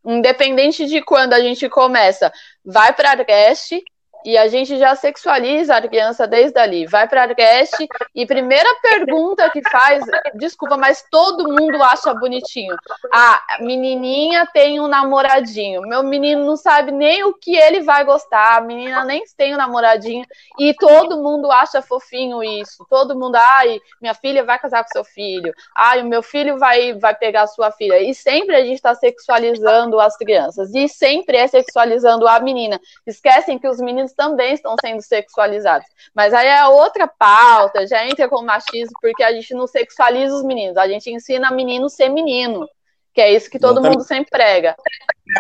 Independente 0.05 0.87
de 0.87 1.03
quando 1.03 1.33
a 1.33 1.41
gente 1.41 1.69
começa, 1.69 2.33
vai 2.65 2.93
para 2.93 3.11
a 3.11 3.25
creche 3.25 3.83
e 4.27 4.37
a 4.37 4.49
gente 4.49 4.77
já 4.77 4.97
sexualiza 4.97 5.77
a 5.77 5.81
criança 5.81 6.27
desde 6.27 6.59
ali. 6.59 6.85
Vai 6.85 7.07
para 7.07 7.23
a 7.23 7.35
creche 7.35 7.87
e 8.13 8.27
primeira 8.27 8.69
pergunta 8.83 9.49
que 9.51 9.63
faz, 9.71 10.05
desculpa, 10.35 10.77
mas 10.77 11.05
todo 11.09 11.49
mundo 11.49 11.81
acha 11.81 12.13
bonitinho. 12.13 12.77
A 13.13 13.59
menininha 13.61 14.45
tem 14.53 14.81
um 14.81 14.89
namoradinho. 14.89 15.83
Meu 15.83 16.03
menino 16.03 16.45
não 16.45 16.57
sabe 16.57 16.91
nem 16.91 17.23
o 17.23 17.35
que 17.35 17.57
ele 17.57 17.83
vai 17.83 18.05
gostar. 18.05 18.57
A 18.57 18.61
menina 18.61 19.05
nem 19.05 19.23
tem 19.37 19.55
um 19.55 19.59
namoradinho 19.59 20.27
e 20.59 20.75
todo 20.75 21.23
mundo 21.23 21.53
acha 21.53 21.81
fofinho 21.81 22.43
isso. 22.43 22.85
Todo 22.91 23.17
mundo, 23.17 23.37
ai, 23.37 23.81
minha 24.01 24.15
filha 24.15 24.43
vai 24.43 24.59
casar 24.59 24.83
com 24.83 24.91
seu 24.91 25.05
filho. 25.05 25.55
Ai, 25.73 26.03
o 26.03 26.05
meu 26.05 26.23
filho 26.23 26.59
vai 26.59 26.95
vai 26.95 27.15
pegar 27.15 27.43
a 27.43 27.47
sua 27.47 27.71
filha. 27.71 28.01
E 28.01 28.13
sempre 28.13 28.57
a 28.57 28.65
gente 28.65 28.75
está 28.75 28.93
sexualizando 28.93 30.01
as 30.01 30.17
crianças 30.17 30.75
e 30.75 30.89
sempre 30.89 31.37
é 31.37 31.47
sexualizando 31.47 32.27
a 32.27 32.41
menina. 32.41 32.81
Esquecem 33.07 33.57
que 33.57 33.69
os 33.69 33.79
meninos 33.79 34.16
também 34.17 34.55
estão 34.55 34.75
sendo 34.81 35.03
sexualizados. 35.03 35.87
Mas 36.15 36.33
aí 36.33 36.49
é 36.49 36.67
outra 36.67 37.07
pauta, 37.07 37.87
já 37.87 38.07
entra 38.07 38.29
com 38.29 38.43
machismo, 38.43 38.97
porque 39.01 39.23
a 39.23 39.33
gente 39.33 39.55
não 39.55 39.67
sexualiza 39.67 40.35
os 40.35 40.43
meninos, 40.43 40.77
a 40.77 40.89
gente 40.89 41.11
ensina 41.11 41.51
menino 41.51 41.89
ser 41.89 42.09
menino. 42.09 42.67
Que 43.13 43.21
é 43.21 43.33
isso 43.33 43.51
que 43.51 43.59
todo 43.59 43.79
Exatamente. 43.79 43.99
mundo 43.99 44.07
sempre 44.07 44.31
prega. 44.31 44.77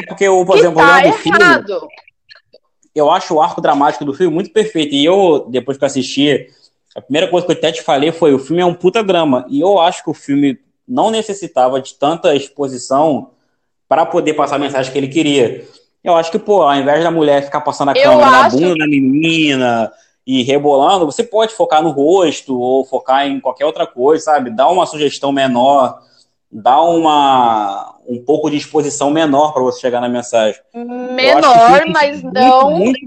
Porque, 0.08 0.24
eu, 0.24 0.44
por 0.46 0.54
que 0.54 0.60
exemplo, 0.60 0.78
tá 0.78 0.96
olhando 0.96 1.14
o 1.14 1.18
filme, 1.18 1.38
errado. 1.38 1.88
eu 2.94 3.10
acho 3.10 3.34
o 3.34 3.42
arco 3.42 3.60
dramático 3.60 4.04
do 4.04 4.14
filme 4.14 4.32
muito 4.32 4.50
perfeito. 4.50 4.94
E 4.94 5.04
eu, 5.04 5.46
depois 5.50 5.76
que 5.76 5.84
eu 5.84 5.86
assisti, 5.86 6.48
a 6.94 7.02
primeira 7.02 7.28
coisa 7.28 7.46
que 7.46 7.52
eu 7.52 7.56
até 7.56 7.72
te 7.72 7.82
falei 7.82 8.12
foi: 8.12 8.32
o 8.32 8.38
filme 8.38 8.62
é 8.62 8.64
um 8.64 8.72
puta 8.72 9.04
drama. 9.04 9.44
E 9.50 9.60
eu 9.60 9.78
acho 9.78 10.02
que 10.02 10.08
o 10.08 10.14
filme 10.14 10.58
não 10.88 11.10
necessitava 11.10 11.80
de 11.80 11.94
tanta 11.94 12.34
exposição 12.34 13.32
para 13.86 14.06
poder 14.06 14.32
passar 14.32 14.56
a 14.56 14.58
mensagem 14.58 14.90
que 14.90 14.98
ele 14.98 15.08
queria. 15.08 15.66
Eu 16.06 16.14
acho 16.14 16.30
que, 16.30 16.38
pô, 16.38 16.62
ao 16.62 16.76
invés 16.76 17.02
da 17.02 17.10
mulher 17.10 17.44
ficar 17.44 17.60
passando 17.62 17.88
a 17.88 17.94
câmera 17.94 18.30
na 18.30 18.48
bunda 18.48 18.76
da 18.76 18.86
menina 18.86 19.92
e 20.24 20.44
rebolando, 20.44 21.04
você 21.04 21.24
pode 21.24 21.52
focar 21.52 21.82
no 21.82 21.90
rosto 21.90 22.56
ou 22.56 22.84
focar 22.84 23.26
em 23.26 23.40
qualquer 23.40 23.66
outra 23.66 23.88
coisa, 23.88 24.26
sabe? 24.26 24.50
Dá 24.50 24.68
uma 24.68 24.86
sugestão 24.86 25.32
menor, 25.32 25.98
dá 26.50 26.80
uma 26.80 27.96
um 28.08 28.24
pouco 28.24 28.48
de 28.48 28.56
exposição 28.56 29.10
menor 29.10 29.52
para 29.52 29.64
você 29.64 29.80
chegar 29.80 30.00
na 30.00 30.08
mensagem. 30.08 30.60
Menor, 30.72 31.82
mas 31.88 32.22
muito, 32.22 32.32
não, 32.32 32.70
muito 32.70 33.00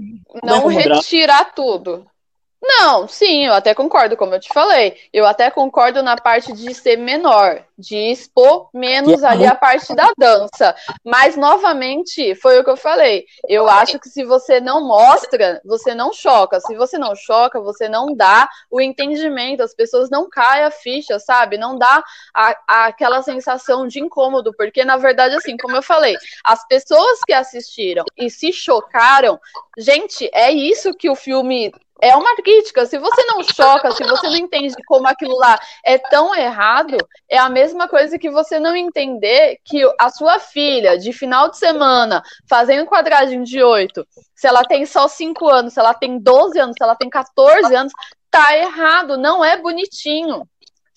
não 0.44 0.60
como 0.60 0.78
drama. 0.78 0.96
retirar 0.96 1.54
tudo. 1.54 2.04
Não, 2.62 3.08
sim, 3.08 3.46
eu 3.46 3.54
até 3.54 3.74
concordo, 3.74 4.16
como 4.18 4.34
eu 4.34 4.40
te 4.40 4.48
falei. 4.52 4.94
Eu 5.12 5.26
até 5.26 5.50
concordo 5.50 6.02
na 6.02 6.16
parte 6.16 6.52
de 6.52 6.74
ser 6.74 6.96
menor, 6.98 7.64
de 7.78 7.96
expor 7.96 8.68
menos 8.74 9.24
ali 9.24 9.46
a 9.46 9.54
parte 9.54 9.94
da 9.94 10.12
dança. 10.16 10.76
Mas, 11.02 11.36
novamente, 11.36 12.34
foi 12.34 12.58
o 12.60 12.64
que 12.64 12.68
eu 12.68 12.76
falei. 12.76 13.24
Eu 13.48 13.66
acho 13.66 13.98
que 13.98 14.10
se 14.10 14.24
você 14.24 14.60
não 14.60 14.86
mostra, 14.86 15.60
você 15.64 15.94
não 15.94 16.12
choca. 16.12 16.60
Se 16.60 16.76
você 16.76 16.98
não 16.98 17.16
choca, 17.16 17.58
você 17.62 17.88
não 17.88 18.14
dá 18.14 18.46
o 18.70 18.78
entendimento. 18.78 19.62
As 19.62 19.74
pessoas 19.74 20.10
não 20.10 20.28
caem 20.28 20.64
a 20.64 20.70
ficha, 20.70 21.18
sabe? 21.18 21.56
Não 21.56 21.78
dá 21.78 22.04
a- 22.34 22.56
a- 22.68 22.84
aquela 22.86 23.22
sensação 23.22 23.86
de 23.86 24.00
incômodo. 24.00 24.52
Porque, 24.54 24.84
na 24.84 24.98
verdade, 24.98 25.34
assim, 25.34 25.56
como 25.56 25.76
eu 25.76 25.82
falei, 25.82 26.14
as 26.44 26.66
pessoas 26.68 27.20
que 27.26 27.32
assistiram 27.32 28.04
e 28.18 28.28
se 28.28 28.52
chocaram, 28.52 29.40
gente, 29.78 30.28
é 30.34 30.50
isso 30.52 30.92
que 30.92 31.08
o 31.08 31.14
filme 31.14 31.72
é 32.00 32.16
uma 32.16 32.34
crítica. 32.36 32.86
Se 32.86 32.98
você 32.98 33.24
não 33.24 33.42
choca, 33.42 33.90
se 33.92 34.02
você 34.04 34.28
não 34.28 34.36
entende 34.36 34.74
como 34.86 35.06
aquilo 35.06 35.36
lá 35.36 35.58
é 35.84 35.98
tão 35.98 36.34
errado, 36.34 36.96
é 37.28 37.38
a 37.38 37.48
mesma 37.48 37.88
coisa 37.88 38.18
que 38.18 38.30
você 38.30 38.58
não 38.58 38.74
entender 38.74 39.58
que 39.64 39.82
a 39.98 40.08
sua 40.10 40.38
filha, 40.38 40.98
de 40.98 41.12
final 41.12 41.48
de 41.50 41.58
semana, 41.58 42.22
fazendo 42.48 42.86
quadradinho 42.86 43.44
de 43.44 43.62
oito, 43.62 44.06
se 44.34 44.46
ela 44.46 44.64
tem 44.64 44.86
só 44.86 45.06
5 45.06 45.48
anos, 45.48 45.74
se 45.74 45.80
ela 45.80 45.94
tem 45.94 46.18
12 46.18 46.58
anos, 46.58 46.74
se 46.78 46.82
ela 46.82 46.96
tem 46.96 47.10
14 47.10 47.74
anos, 47.74 47.92
tá 48.30 48.56
errado, 48.56 49.18
não 49.18 49.44
é 49.44 49.56
bonitinho. 49.56 50.48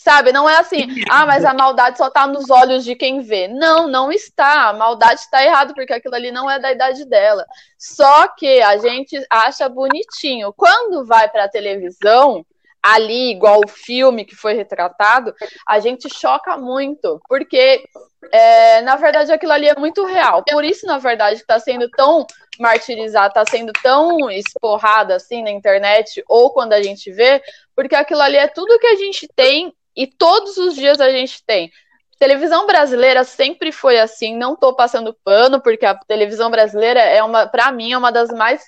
Sabe, 0.04 0.34
não 0.34 0.50
é 0.50 0.58
assim, 0.58 0.86
ah, 1.10 1.26
mas 1.26 1.46
a 1.46 1.54
maldade 1.54 1.98
só 1.98 2.10
tá 2.10 2.28
nos 2.28 2.50
olhos 2.50 2.84
de 2.84 2.94
quem 2.94 3.22
vê. 3.22 3.48
Não, 3.48 3.88
não 3.88 4.12
está. 4.12 4.68
A 4.68 4.74
maldade 4.74 5.22
está 5.22 5.42
errado, 5.42 5.74
porque 5.74 5.94
aquilo 5.94 6.14
ali 6.14 6.30
não 6.30 6.52
é 6.52 6.60
da 6.60 6.74
idade 6.74 7.06
dela. 7.06 7.46
Só 7.80 8.28
que 8.28 8.62
a 8.62 8.76
gente 8.76 9.26
acha 9.30 9.70
bonitinho. 9.70 10.52
Quando 10.52 11.06
vai 11.06 11.30
pra 11.30 11.48
televisão, 11.48 12.46
ali, 12.84 13.32
igual 13.32 13.62
o 13.64 13.70
filme 13.70 14.26
que 14.26 14.36
foi 14.36 14.54
retratado, 14.56 15.34
a 15.66 15.80
gente 15.80 16.14
choca 16.14 16.58
muito, 16.58 17.22
porque 17.30 17.82
é, 18.30 18.82
na 18.82 18.98
verdade 18.98 19.32
aquilo 19.32 19.54
ali 19.54 19.70
é 19.70 19.76
muito 19.80 20.04
real. 20.04 20.44
Por 20.44 20.66
isso, 20.66 20.86
na 20.86 20.98
verdade, 20.98 21.40
está 21.40 21.58
sendo 21.62 21.90
tão 21.92 22.28
martirizado, 22.60 23.30
está 23.30 23.46
sendo 23.50 23.72
tão 23.82 24.30
esporrado 24.30 25.14
assim 25.14 25.42
na 25.42 25.52
internet, 25.52 26.22
ou 26.28 26.52
quando 26.52 26.74
a 26.74 26.84
gente 26.84 27.10
vê, 27.10 27.42
porque 27.74 27.96
aquilo 27.96 28.20
ali 28.20 28.36
é 28.36 28.50
tudo 28.50 28.78
que 28.78 28.88
a 28.88 28.96
gente 28.96 29.30
tem 29.34 29.74
e 29.96 30.08
todos 30.08 30.58
os 30.58 30.76
dias 30.76 31.00
a 31.00 31.10
gente 31.10 31.44
tem. 31.46 31.72
Televisão 32.20 32.66
brasileira 32.66 33.24
sempre 33.24 33.72
foi 33.72 34.00
assim, 34.00 34.36
não 34.36 34.56
tô 34.56 34.74
passando 34.74 35.18
pano, 35.24 35.62
porque 35.62 35.86
a 35.86 35.96
televisão 35.96 36.50
brasileira 36.50 37.02
é 37.02 37.22
uma, 37.24 37.48
para 37.48 37.72
mim, 37.72 37.92
é 37.92 37.98
uma 37.98 38.12
das 38.12 38.30
mais 38.30 38.64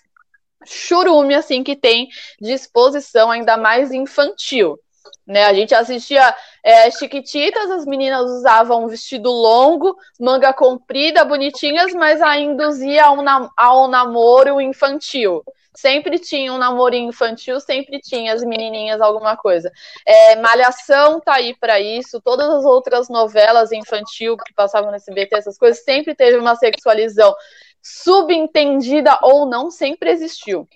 churume 0.66 1.36
assim 1.36 1.64
que 1.64 1.76
tem 1.76 2.10
de 2.40 2.52
exposição, 2.52 3.32
ainda 3.32 3.56
mais 3.56 3.92
infantil. 3.92 4.78
Né, 5.26 5.44
a 5.46 5.54
gente 5.54 5.74
assistia 5.74 6.36
é, 6.64 6.92
Chiquititas, 6.92 7.72
as 7.72 7.86
meninas 7.86 8.30
usavam 8.30 8.86
um 8.86 8.88
vestido 8.88 9.32
longo, 9.32 9.98
manga 10.20 10.54
comprida, 10.54 11.26
bonitinhas, 11.26 11.94
mas 11.94 12.22
ainda 12.22 12.54
induzia 12.54 13.06
a 13.06 13.12
um, 13.12 13.22
nam 13.22 13.50
a 13.58 13.84
um 13.84 13.88
namoro 13.88 14.62
infantil. 14.62 15.44
Sempre 15.76 16.18
tinha 16.20 16.54
um 16.54 16.58
namorinho 16.58 17.10
infantil, 17.10 17.60
sempre 17.60 18.00
tinha 18.00 18.34
as 18.34 18.44
menininhas 18.44 19.02
alguma 19.02 19.36
coisa. 19.36 19.70
É, 20.06 20.36
Malhação 20.38 21.20
tá 21.20 21.34
aí 21.34 21.54
para 21.54 21.80
isso, 21.80 22.22
todas 22.22 22.50
as 22.50 22.64
outras 22.64 23.10
novelas 23.10 23.72
infantil 23.72 24.38
que 24.38 24.54
passavam 24.54 24.90
no 24.90 24.96
SBT, 24.96 25.36
essas 25.36 25.58
coisas, 25.58 25.84
sempre 25.84 26.16
teve 26.16 26.38
uma 26.38 26.56
sexualização 26.56 27.36
subentendida 27.82 29.20
ou 29.22 29.46
não, 29.46 29.70
sempre 29.70 30.10
existiu. 30.10 30.68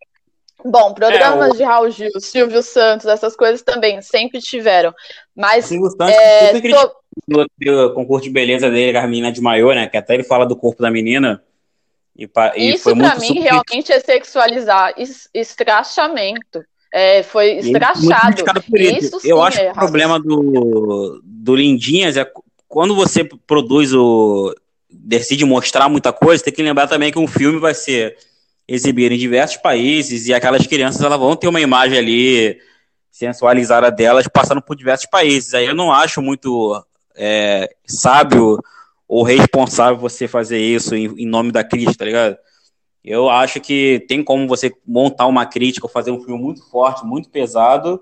Bom, 0.64 0.94
programas 0.94 1.50
É, 1.50 1.54
o- 1.54 1.58
de 1.58 1.64
Raul 1.64 1.90
Gil, 1.90 2.12
Silvio 2.20 2.62
Santos, 2.62 3.06
essas 3.06 3.36
coisas 3.36 3.62
também 3.62 4.02
sempre 4.02 4.40
tiveram. 4.40 4.94
Mas 5.36 5.66
Silvio 5.66 5.90
Santos 5.90 6.16
é, 6.16 6.54
super 6.54 6.90
no 7.28 7.94
concurso 7.94 8.26
de 8.26 8.30
beleza 8.30 8.70
dele, 8.70 8.98
a 8.98 9.08
menina 9.08 9.32
de 9.32 9.42
maiô, 9.42 9.74
né? 9.74 9.88
Que 9.88 9.98
até 9.98 10.14
ele 10.16 10.24
fala 10.24 10.46
do 10.46 10.56
corpo 10.56 10.82
da 10.82 10.92
menina. 10.92 11.42
E, 12.18 12.30
e 12.56 12.70
isso 12.72 12.84
foi 12.84 12.96
pra 12.96 13.10
muito 13.10 13.22
mim 13.22 13.28
super- 13.28 13.42
realmente 13.42 13.92
é 13.94 14.00
sexualizar, 14.00 14.94
es- 14.98 15.30
escrachamento. 15.34 16.64
É, 16.94 17.22
foi 17.24 17.52
escrachado. 17.60 18.44
Isso. 18.74 19.18
isso 19.18 19.28
eu 19.28 19.42
acho 19.42 19.60
é 19.60 19.66
que 19.66 19.72
o 19.72 19.74
problema 19.76 20.20
do, 20.20 21.22
do 21.24 21.56
Lindinhas 21.56 22.18
é 22.18 22.30
quando 22.68 22.96
você 22.96 23.24
produz 23.24 23.94
o. 23.94 24.54
decide 24.90 25.46
mostrar 25.46 25.88
muita 25.88 26.12
coisa, 26.12 26.44
tem 26.44 26.52
que 26.54 26.64
lembrar 26.64 26.88
também 26.88 27.12
que 27.12 27.20
um 27.20 27.28
filme 27.28 27.60
vai 27.60 27.74
ser 27.76 28.18
exibido 28.70 29.16
em 29.16 29.18
diversos 29.18 29.58
países 29.58 30.28
e 30.28 30.34
aquelas 30.34 30.68
crianças 30.68 31.02
elas 31.02 31.20
vão 31.20 31.36
ter 31.36 31.48
uma 31.48 31.60
imagem 31.60 31.98
ali 31.98 32.62
sensualizada 33.12 33.92
delas 33.92 34.28
passando 34.28 34.62
por 34.62 34.76
diversos 34.76 35.08
países. 35.08 35.54
Aí 35.54 35.66
eu 35.66 35.76
não 35.76 35.92
acho 35.92 36.22
muito 36.22 36.82
é, 37.16 37.68
sábio 37.86 38.60
ou 39.08 39.24
responsável 39.24 39.98
você 39.98 40.28
fazer 40.28 40.60
isso 40.60 40.96
em, 40.96 41.08
em 41.18 41.26
nome 41.26 41.52
da 41.52 41.64
crítica, 41.64 41.98
tá 41.98 42.06
ligado? 42.06 42.38
Eu 43.04 43.30
acho 43.30 43.60
que 43.60 44.06
tem 44.08 44.24
como 44.24 44.48
você 44.48 44.72
montar 44.86 45.26
uma 45.26 45.46
crítica 45.46 45.88
ou 45.88 45.92
fazer 45.92 46.12
um 46.12 46.24
filme 46.24 46.42
muito 46.42 46.70
forte, 46.70 47.06
muito 47.06 47.30
pesado, 47.30 48.00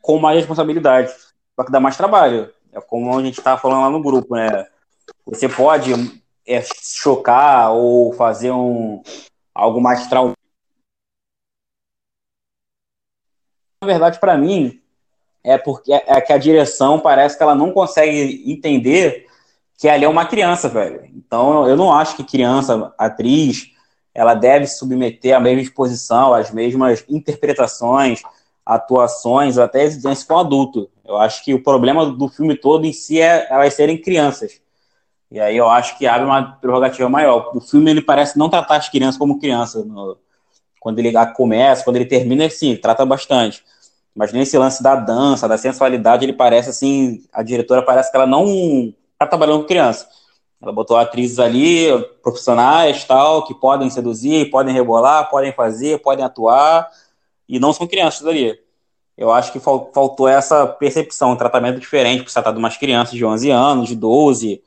com 0.00 0.18
mais 0.18 0.38
responsabilidade. 0.38 1.12
Só 1.56 1.64
que 1.64 1.72
dá 1.72 1.80
mais 1.80 1.96
trabalho. 1.96 2.48
É 2.72 2.80
como 2.80 3.18
a 3.18 3.22
gente 3.22 3.38
estava 3.38 3.60
falando 3.60 3.80
lá 3.80 3.90
no 3.90 4.02
grupo, 4.02 4.36
né? 4.36 4.66
Você 5.26 5.48
pode 5.48 5.92
é, 6.46 6.62
chocar 6.62 7.72
ou 7.72 8.12
fazer 8.12 8.52
um 8.52 9.02
algo 9.58 9.80
mais 9.80 10.06
traumático. 10.06 10.38
Na 13.82 13.86
verdade, 13.86 14.18
para 14.20 14.38
mim, 14.38 14.80
é 15.42 15.58
porque 15.58 15.92
é, 15.92 16.04
é 16.06 16.20
que 16.20 16.32
a 16.32 16.38
direção 16.38 17.00
parece 17.00 17.36
que 17.36 17.42
ela 17.42 17.54
não 17.54 17.72
consegue 17.72 18.50
entender 18.50 19.26
que 19.76 19.88
ali 19.88 20.04
é 20.04 20.08
uma 20.08 20.26
criança, 20.26 20.68
velho. 20.68 21.04
Então, 21.14 21.68
eu 21.68 21.76
não 21.76 21.92
acho 21.92 22.16
que 22.16 22.24
criança, 22.24 22.92
atriz, 22.98 23.70
ela 24.14 24.34
deve 24.34 24.66
se 24.66 24.78
submeter 24.78 25.36
à 25.36 25.40
mesma 25.40 25.62
exposição, 25.62 26.34
às 26.34 26.50
mesmas 26.50 27.04
interpretações, 27.08 28.22
atuações, 28.66 29.58
até 29.58 29.84
exigências 29.84 30.24
com 30.24 30.38
adulto. 30.38 30.90
Eu 31.04 31.16
acho 31.16 31.44
que 31.44 31.54
o 31.54 31.62
problema 31.62 32.06
do 32.06 32.28
filme 32.28 32.56
todo 32.56 32.84
em 32.84 32.92
si 32.92 33.20
é 33.20 33.46
elas 33.50 33.74
serem 33.74 34.00
crianças. 34.00 34.60
E 35.30 35.38
aí 35.38 35.56
eu 35.56 35.68
acho 35.68 35.98
que 35.98 36.06
abre 36.06 36.24
uma 36.24 36.52
prerrogativa 36.52 37.08
maior. 37.08 37.50
O 37.54 37.60
filme 37.60 37.90
ele 37.90 38.00
parece 38.00 38.38
não 38.38 38.48
tratar 38.48 38.76
as 38.76 38.88
crianças 38.88 39.18
como 39.18 39.38
criança. 39.38 39.84
No, 39.84 40.16
quando 40.80 40.98
ele 40.98 41.12
começa, 41.34 41.84
quando 41.84 41.96
ele 41.96 42.06
termina, 42.06 42.48
sim, 42.48 42.70
ele 42.70 42.78
trata 42.78 43.04
bastante. 43.04 43.62
Mas 44.14 44.32
nesse 44.32 44.56
lance 44.56 44.82
da 44.82 44.96
dança, 44.96 45.46
da 45.46 45.58
sensualidade, 45.58 46.24
ele 46.24 46.32
parece 46.32 46.70
assim, 46.70 47.22
a 47.32 47.42
diretora 47.42 47.82
parece 47.82 48.10
que 48.10 48.16
ela 48.16 48.26
não 48.26 48.92
está 49.12 49.26
trabalhando 49.26 49.60
com 49.60 49.66
criança. 49.66 50.08
Ela 50.60 50.72
botou 50.72 50.96
atrizes 50.96 51.38
ali, 51.38 51.86
profissionais, 52.22 53.04
tal, 53.04 53.44
que 53.44 53.54
podem 53.54 53.88
seduzir, 53.90 54.50
podem 54.50 54.74
rebolar, 54.74 55.30
podem 55.30 55.52
fazer, 55.52 56.00
podem 56.00 56.24
atuar, 56.24 56.88
e 57.48 57.60
não 57.60 57.72
são 57.72 57.86
crianças 57.86 58.26
ali. 58.26 58.58
Eu 59.16 59.30
acho 59.30 59.52
que 59.52 59.60
faltou 59.60 60.28
essa 60.28 60.66
percepção, 60.66 61.32
um 61.32 61.36
tratamento 61.36 61.78
diferente, 61.78 62.18
porque 62.18 62.30
você 62.30 62.40
trata 62.40 62.52
de 62.52 62.58
umas 62.58 62.76
crianças 62.76 63.14
de 63.14 63.24
11 63.24 63.50
anos, 63.50 63.88
de 63.88 63.94
12, 63.94 64.62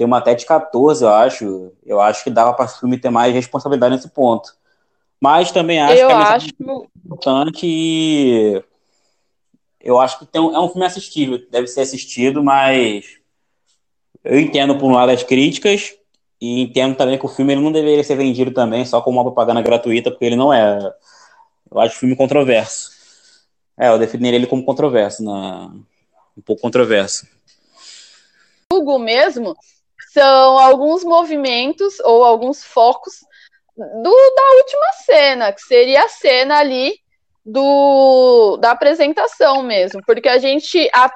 tem 0.00 0.06
uma 0.06 0.16
até 0.16 0.34
de 0.34 0.46
14, 0.46 1.04
eu 1.04 1.10
acho. 1.10 1.72
Eu 1.84 2.00
acho 2.00 2.24
que 2.24 2.30
dava 2.30 2.54
para 2.54 2.64
o 2.64 2.68
filme 2.68 2.96
ter 2.96 3.10
mais 3.10 3.34
responsabilidade 3.34 3.96
nesse 3.96 4.08
ponto. 4.08 4.50
Mas 5.20 5.52
também 5.52 5.78
acho 5.78 5.92
eu 5.92 6.06
que 6.06 6.12
é 6.14 6.16
acho... 6.16 6.48
importante 7.04 7.66
e 7.66 8.64
eu 9.78 10.00
acho 10.00 10.18
que 10.18 10.24
tem 10.24 10.40
um, 10.40 10.56
é 10.56 10.58
um 10.58 10.70
filme 10.70 10.86
assistível, 10.86 11.38
deve 11.50 11.66
ser 11.66 11.82
assistido, 11.82 12.42
mas 12.42 13.18
eu 14.24 14.40
entendo 14.40 14.78
por 14.78 14.90
um 14.90 14.94
lado 14.94 15.12
as 15.12 15.22
críticas 15.22 15.94
e 16.40 16.62
entendo 16.62 16.96
também 16.96 17.18
que 17.18 17.26
o 17.26 17.28
filme 17.28 17.52
ele 17.52 17.60
não 17.60 17.70
deveria 17.70 18.02
ser 18.02 18.16
vendido 18.16 18.52
também 18.52 18.86
só 18.86 19.02
como 19.02 19.18
uma 19.18 19.24
propaganda 19.24 19.60
gratuita, 19.60 20.10
porque 20.10 20.24
ele 20.24 20.36
não 20.36 20.50
é. 20.50 20.78
Eu 21.70 21.78
acho 21.78 21.96
o 21.96 21.98
filme 21.98 22.16
controverso. 22.16 22.90
É, 23.78 23.88
eu 23.88 23.98
definiria 23.98 24.38
ele 24.38 24.46
como 24.46 24.64
controverso, 24.64 25.22
na... 25.22 25.70
um 26.34 26.40
pouco 26.40 26.62
controverso. 26.62 27.28
Hugo 28.72 28.98
mesmo 28.98 29.54
são 30.12 30.58
alguns 30.58 31.04
movimentos 31.04 32.00
ou 32.00 32.24
alguns 32.24 32.64
focos 32.64 33.20
do, 33.76 34.34
da 34.34 34.50
última 34.56 34.92
cena, 35.04 35.52
que 35.52 35.60
seria 35.62 36.04
a 36.04 36.08
cena 36.08 36.58
ali 36.58 36.98
do, 37.46 38.56
da 38.56 38.72
apresentação 38.72 39.62
mesmo, 39.62 40.02
porque 40.04 40.28
a 40.28 40.38
gente 40.38 40.90
a, 40.92 41.10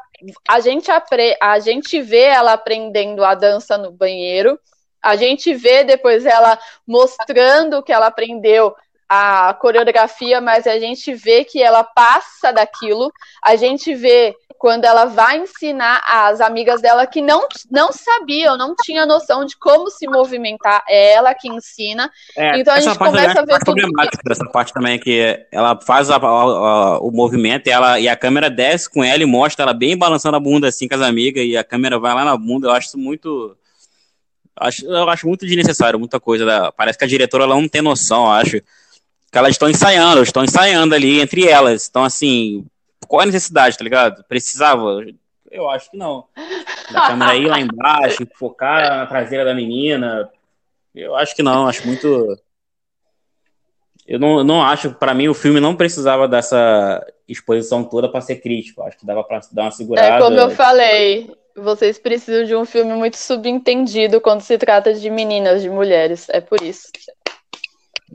a 0.49 0.61
gente 0.61 0.91
apre, 0.91 1.37
a 1.41 1.59
gente 1.59 2.01
vê 2.01 2.23
ela 2.23 2.53
aprendendo 2.53 3.25
a 3.25 3.35
dança 3.35 3.77
no 3.77 3.91
banheiro, 3.91 4.59
a 5.03 5.17
gente 5.17 5.53
vê 5.55 5.83
depois 5.83 6.25
ela 6.25 6.57
mostrando 6.87 7.83
que 7.83 7.93
ela 7.93 8.07
aprendeu 8.07 8.75
a 9.09 9.55
coreografia, 9.55 10.41
mas 10.41 10.67
a 10.67 10.79
gente 10.79 11.15
vê 11.15 11.45
que 11.45 11.63
ela 11.63 11.85
passa 11.85 12.53
daquilo, 12.53 13.13
a 13.43 13.57
gente 13.57 13.95
vê 13.95 14.35
quando 14.59 14.87
ela 14.87 15.05
vai 15.05 15.39
ensinar 15.39 16.03
as 16.07 16.41
amigas 16.41 16.81
dela 16.81 17.07
que 17.07 17.21
não, 17.21 17.47
não 17.71 17.93
sabiam, 17.93 18.57
não 18.57 18.75
tinha 18.83 19.05
noção 19.05 19.45
de 19.45 19.59
como 19.59 19.91
se 19.91 20.07
movimentar, 20.07 20.83
é 20.89 21.13
ela 21.13 21.35
que 21.35 21.49
ensina. 21.49 22.11
É, 22.35 22.59
então 22.59 22.73
a 22.73 22.81
gente 22.81 22.97
começa 22.97 23.41
a 23.41 23.45
ver 23.45 23.59
tudo. 23.59 23.75
problemática 23.75 24.23
que... 24.23 24.29
dessa 24.29 24.47
parte 24.47 24.73
também 24.73 24.99
que 24.99 25.47
ela 25.53 25.79
faz 25.79 26.09
a, 26.09 26.17
a, 26.17 26.19
a, 26.19 26.99
o 27.01 27.11
movimento 27.11 27.67
e, 27.67 27.71
ela, 27.71 28.01
e 28.01 28.09
a 28.09 28.17
câmera 28.17 28.49
desce 28.49 28.89
com 28.89 29.05
ela 29.05 29.23
e 29.23 29.27
mostra 29.27 29.65
ela 29.65 29.75
bem 29.75 29.99
balançando 29.99 30.37
a 30.37 30.41
bunda 30.41 30.69
assim 30.69 30.89
com 30.89 30.95
as 30.95 31.03
amigas 31.03 31.45
e 31.45 31.59
a 31.59 31.65
câmera 31.65 31.99
vai 31.99 32.15
lá 32.15 32.25
na 32.25 32.37
bunda. 32.37 32.69
Eu 32.69 32.73
acho 32.73 32.89
isso 32.89 32.99
muito. 32.99 33.55
Acho, 34.57 34.87
eu 34.87 35.11
acho 35.11 35.27
muito 35.27 35.45
desnecessário, 35.45 35.99
muita 35.99 36.19
coisa. 36.19 36.47
Da, 36.47 36.73
parece 36.73 36.97
que 36.97 37.05
a 37.05 37.09
diretora 37.09 37.45
ela 37.45 37.55
não 37.55 37.69
tem 37.69 37.83
noção, 37.83 38.25
eu 38.25 38.31
acho. 38.31 38.63
Que 39.35 39.39
elas 39.39 39.51
estão 39.51 39.69
ensaiando, 39.69 40.23
estão 40.23 40.45
ensaiando 40.45 40.95
ali 40.95 41.21
entre 41.21 41.45
elas. 41.45 41.89
Então, 41.91 42.05
assim, 42.05 42.65
qual 43.09 43.21
é 43.21 43.25
a 43.25 43.27
necessidade, 43.27 43.77
tá 43.77 43.83
ligado? 43.83 44.23
Precisava? 44.29 45.05
Eu 45.51 45.69
acho 45.69 45.91
que 45.91 45.97
não. 45.97 46.27
Da 46.93 47.09
câmera 47.09 47.35
ir 47.35 47.49
lá 47.49 47.59
embaixo, 47.59 48.25
focar 48.37 48.97
na 48.97 49.07
traseira 49.07 49.45
da 49.45 49.53
menina. 49.53 50.31
Eu 50.95 51.17
acho 51.17 51.35
que 51.35 51.43
não, 51.43 51.67
acho 51.67 51.85
muito. 51.85 52.39
Eu 54.07 54.21
não, 54.21 54.45
não 54.45 54.63
acho, 54.63 54.95
para 54.95 55.13
mim, 55.13 55.27
o 55.27 55.35
filme 55.35 55.59
não 55.59 55.75
precisava 55.75 56.29
dessa 56.29 57.05
exposição 57.27 57.83
toda 57.83 58.09
para 58.09 58.21
ser 58.21 58.37
crítico. 58.37 58.85
Acho 58.85 58.99
que 58.99 59.05
dava 59.05 59.25
para 59.25 59.41
dar 59.51 59.63
uma 59.63 59.73
segurada. 59.73 60.15
É 60.15 60.21
como 60.21 60.39
eu 60.39 60.51
falei, 60.53 61.29
vocês 61.57 61.99
precisam 61.99 62.45
de 62.45 62.55
um 62.55 62.65
filme 62.65 62.93
muito 62.93 63.17
subentendido 63.17 64.21
quando 64.21 64.43
se 64.43 64.57
trata 64.59 64.95
de 64.95 65.11
meninas, 65.11 65.61
de 65.61 65.69
mulheres. 65.69 66.29
É 66.29 66.41
por 66.41 66.63
isso. 66.63 66.87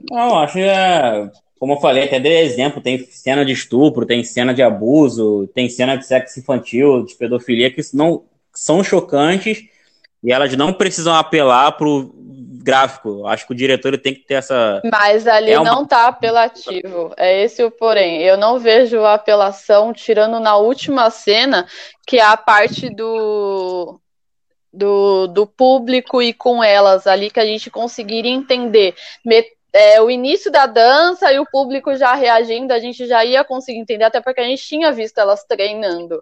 Não, 0.10 0.39
acho 0.39 0.54
que 0.54 0.62
é 0.62 1.30
como 1.60 1.73
eu 1.73 1.82
falei, 1.82 2.06
até 2.06 2.21
dei 2.21 2.39
exemplo, 2.39 2.82
tem 2.82 3.06
cena 3.12 3.43
de 3.43 3.52
estupro, 3.52 4.06
tem 4.06 4.23
cena 4.23 4.54
de 4.54 4.63
abuso, 4.63 5.45
tem 5.54 5.67
cena 5.67 5.97
de 5.97 6.06
sexo 6.06 6.39
infantil, 6.39 7.04
de 7.04 7.15
pedofilia, 7.15 7.69
que 7.69 7.82
não 7.93 8.23
são 8.56 8.82
chocantes 8.82 9.65
e 10.23 10.32
elas 10.32 10.56
não 10.56 10.71
precisam 10.71 11.13
apelar 11.13 11.73
pro 11.73 12.15
gráfico. 12.63 13.28
Acho 13.28 13.45
que 13.45 13.52
o 13.52 13.56
diretor 13.56 13.97
tem 13.97 14.13
que 14.13 14.21
ter 14.21 14.36
essa. 14.36 14.82
Mas 14.89 15.28
ali 15.28 15.52
é 15.52 15.60
uma... 15.60 15.69
não 15.69 15.86
tá 15.86 16.08
apelativo. 16.08 17.13
É 17.17 17.43
esse 17.43 17.62
o 17.62 17.69
porém. 17.69 18.21
Eu 18.21 18.38
não 18.38 18.58
vejo 18.58 19.02
a 19.02 19.15
apelação 19.15 19.91
tirando 19.91 20.39
na 20.39 20.56
última 20.56 21.10
cena, 21.10 21.67
que 22.08 22.19
é 22.19 22.23
a 22.23 22.38
parte 22.38 22.89
do. 22.89 23.99
Do, 24.71 25.25
do 25.25 25.47
público 25.47 26.21
e 26.21 26.32
com 26.32 26.63
elas 26.63 27.08
ali 27.08 27.32
que 27.32 27.39
a 27.39 27.45
gente 27.45 27.71
conseguiria 27.71 28.32
entender 28.32 28.93
é, 29.71 30.01
o 30.01 30.10
início 30.10 30.51
da 30.51 30.65
dança 30.65 31.32
e 31.32 31.39
o 31.39 31.45
público 31.45 31.95
já 31.95 32.13
reagindo, 32.13 32.73
a 32.73 32.79
gente 32.79 33.05
já 33.05 33.23
ia 33.23 33.43
conseguir 33.43 33.79
entender, 33.79 34.03
até 34.03 34.19
porque 34.21 34.41
a 34.41 34.45
gente 34.45 34.65
tinha 34.65 34.91
visto 34.91 35.17
elas 35.19 35.43
treinando. 35.43 36.21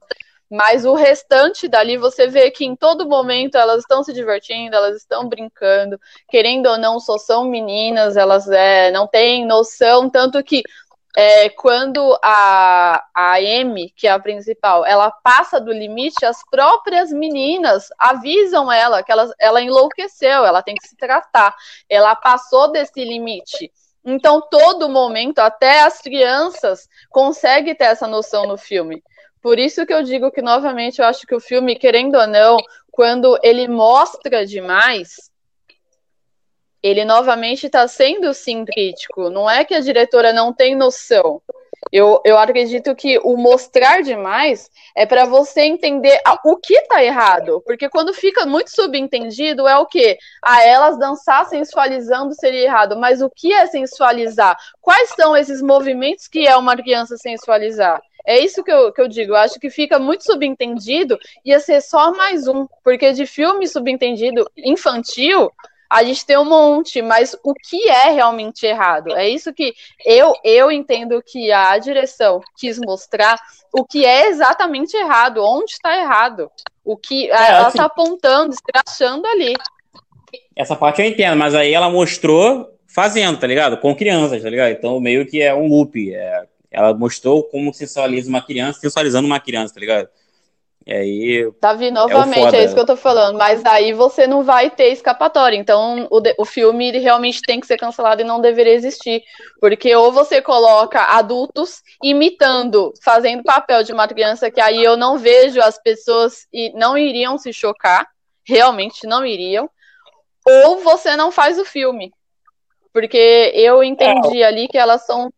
Mas 0.49 0.85
o 0.85 0.93
restante 0.93 1.67
dali, 1.67 1.97
você 1.97 2.27
vê 2.27 2.49
que 2.49 2.65
em 2.65 2.75
todo 2.75 3.07
momento 3.07 3.55
elas 3.55 3.81
estão 3.81 4.01
se 4.01 4.13
divertindo, 4.13 4.75
elas 4.75 4.95
estão 4.95 5.27
brincando, 5.27 5.99
querendo 6.29 6.67
ou 6.67 6.77
não, 6.77 6.99
só 6.99 7.17
são 7.17 7.45
meninas, 7.45 8.15
elas 8.15 8.47
é, 8.49 8.89
não 8.91 9.07
têm 9.07 9.45
noção, 9.45 10.09
tanto 10.09 10.41
que 10.41 10.63
é, 11.19 11.49
quando 11.49 12.15
a, 12.21 13.03
a 13.11 13.37
Amy, 13.37 13.91
que 13.95 14.05
é 14.05 14.11
a 14.11 14.19
principal, 14.19 14.85
ela 14.85 15.09
passa 15.09 15.59
do 15.59 15.73
limite, 15.73 16.23
as 16.23 16.47
próprias 16.47 17.11
meninas 17.11 17.87
avisam 17.97 18.71
ela 18.71 19.01
que 19.01 19.11
ela, 19.11 19.27
ela 19.39 19.59
enlouqueceu, 19.59 20.45
ela 20.45 20.61
tem 20.61 20.75
que 20.75 20.87
se 20.87 20.95
tratar, 20.95 21.55
ela 21.89 22.15
passou 22.15 22.71
desse 22.71 23.03
limite. 23.03 23.71
Então, 24.05 24.47
todo 24.47 24.87
momento, 24.87 25.39
até 25.39 25.81
as 25.81 25.99
crianças 25.99 26.87
conseguem 27.09 27.73
ter 27.73 27.85
essa 27.85 28.05
noção 28.07 28.45
no 28.45 28.55
filme. 28.55 29.01
Por 29.41 29.57
isso 29.57 29.87
que 29.87 29.93
eu 29.95 30.03
digo 30.03 30.29
que, 30.29 30.43
novamente, 30.43 31.01
eu 31.01 31.07
acho 31.07 31.25
que 31.25 31.33
o 31.33 31.39
filme, 31.39 31.75
querendo 31.75 32.13
ou 32.13 32.27
não, 32.27 32.57
quando 32.91 33.39
ele 33.41 33.67
mostra 33.67 34.45
demais, 34.45 35.31
ele 36.81 37.03
novamente 37.05 37.65
está 37.65 37.87
sendo 37.87 38.33
sim 38.33 38.65
crítico. 38.65 39.29
Não 39.29 39.49
é 39.49 39.65
que 39.65 39.73
a 39.73 39.79
diretora 39.79 40.31
não 40.31 40.53
tem 40.53 40.75
noção. 40.75 41.41
Eu, 41.91 42.21
eu 42.25 42.37
acredito 42.37 42.93
que 42.95 43.17
o 43.19 43.37
mostrar 43.37 44.01
demais 44.01 44.69
é 44.95 45.05
para 45.05 45.25
você 45.25 45.61
entender 45.61 46.19
o 46.43 46.57
que 46.57 46.81
tá 46.81 47.03
errado. 47.03 47.61
Porque 47.65 47.89
quando 47.89 48.13
fica 48.13 48.45
muito 48.45 48.71
subentendido, 48.71 49.67
é 49.67 49.77
o 49.77 49.85
quê? 49.85 50.17
A 50.43 50.63
elas 50.63 50.97
dançar 50.97 51.45
sensualizando 51.45 52.33
seria 52.33 52.65
errado. 52.65 52.97
Mas 52.97 53.21
o 53.21 53.29
que 53.29 53.53
é 53.53 53.65
sensualizar? 53.67 54.57
Quais 54.81 55.09
são 55.09 55.35
esses 55.35 55.61
movimentos 55.61 56.27
que 56.27 56.47
é 56.47 56.57
uma 56.57 56.75
criança 56.75 57.15
sensualizar? 57.17 58.01
É 58.25 58.37
isso 58.39 58.61
que 58.61 58.71
eu, 58.71 58.91
que 58.91 59.01
eu 59.01 59.07
digo. 59.07 59.31
Eu 59.31 59.37
acho 59.37 59.57
que 59.57 59.69
fica 59.69 59.97
muito 59.97 60.25
subentendido, 60.25 61.17
ia 61.45 61.61
ser 61.61 61.81
só 61.81 62.11
mais 62.13 62.45
um. 62.47 62.67
Porque 62.83 63.13
de 63.13 63.25
filme 63.25 63.65
subentendido 63.65 64.45
infantil, 64.57 65.49
a 65.89 66.03
gente 66.03 66.25
tem 66.25 66.37
um 66.37 66.45
monte, 66.45 67.01
mas 67.01 67.35
o 67.43 67.53
que 67.53 67.89
é 67.89 68.11
realmente 68.11 68.65
errado? 68.65 69.15
É 69.15 69.27
isso 69.27 69.53
que 69.53 69.73
eu, 70.05 70.33
eu 70.43 70.71
entendo 70.71 71.21
que 71.25 71.51
a 71.51 71.77
direção 71.77 72.41
quis 72.57 72.77
mostrar 72.77 73.39
o 73.73 73.85
que 73.85 74.05
é 74.05 74.27
exatamente 74.27 74.95
errado, 74.95 75.43
onde 75.43 75.71
está 75.71 75.97
errado. 75.97 76.49
O 76.83 76.97
que 76.97 77.29
é, 77.29 77.33
ela 77.33 77.67
está 77.67 77.67
assim, 77.67 77.79
apontando, 77.79 78.53
escrachando 78.53 79.27
ali. 79.27 79.53
Essa 80.55 80.75
parte 80.75 81.01
eu 81.01 81.07
entendo, 81.07 81.37
mas 81.37 81.53
aí 81.55 81.73
ela 81.73 81.89
mostrou 81.89 82.69
fazendo, 82.87 83.37
tá 83.37 83.47
ligado? 83.47 83.77
Com 83.77 83.95
crianças, 83.95 84.41
tá 84.41 84.49
ligado? 84.49 84.71
Então 84.71 84.99
meio 84.99 85.25
que 85.25 85.41
é 85.41 85.53
um 85.53 85.67
loop. 85.67 86.13
É, 86.13 86.45
ela 86.71 86.93
mostrou 86.93 87.43
como 87.43 87.73
sensualiza 87.73 88.29
uma 88.29 88.41
criança, 88.41 88.79
sensualizando 88.79 89.25
uma 89.27 89.39
criança, 89.39 89.73
tá 89.73 89.79
ligado? 89.79 90.09
E 90.87 90.93
aí. 90.93 91.51
Davi, 91.59 91.91
novamente, 91.91 92.55
é, 92.55 92.59
é, 92.59 92.63
isso 92.63 92.73
que 92.73 92.79
eu 92.79 92.85
tô 92.85 92.95
falando. 92.95 93.37
Mas 93.37 93.63
aí 93.65 93.91
você 93.91 94.25
não 94.25 94.41
vai 94.41 94.69
ter 94.69 94.87
escapatória. 94.93 95.57
Então, 95.57 96.07
o, 96.09 96.21
o 96.37 96.45
filme 96.45 96.87
ele 96.87 96.99
realmente 96.99 97.41
tem 97.41 97.59
que 97.59 97.67
ser 97.67 97.77
cancelado 97.77 98.21
e 98.21 98.25
não 98.25 98.39
deveria 98.39 98.73
existir. 98.73 99.21
Porque 99.59 99.93
ou 99.93 100.13
você 100.13 100.41
coloca 100.41 101.01
adultos 101.01 101.81
imitando, 102.01 102.93
fazendo 103.03 103.43
papel 103.43 103.83
de 103.83 103.91
uma 103.91 104.07
criança, 104.07 104.49
que 104.49 104.61
aí 104.61 104.81
eu 104.81 104.95
não 104.95 105.17
vejo 105.17 105.59
as 105.61 105.77
pessoas 105.77 106.47
e 106.53 106.71
não 106.73 106.97
iriam 106.97 107.37
se 107.37 107.51
chocar. 107.51 108.07
Realmente 108.47 109.05
não 109.05 109.25
iriam. 109.25 109.69
Ou 110.65 110.77
você 110.77 111.17
não 111.17 111.33
faz 111.33 111.59
o 111.59 111.65
filme. 111.65 112.13
Porque 112.93 113.51
eu 113.53 113.83
entendi 113.83 114.41
é. 114.41 114.45
ali 114.45 114.69
que 114.69 114.77
elas 114.77 115.05
são 115.05 115.29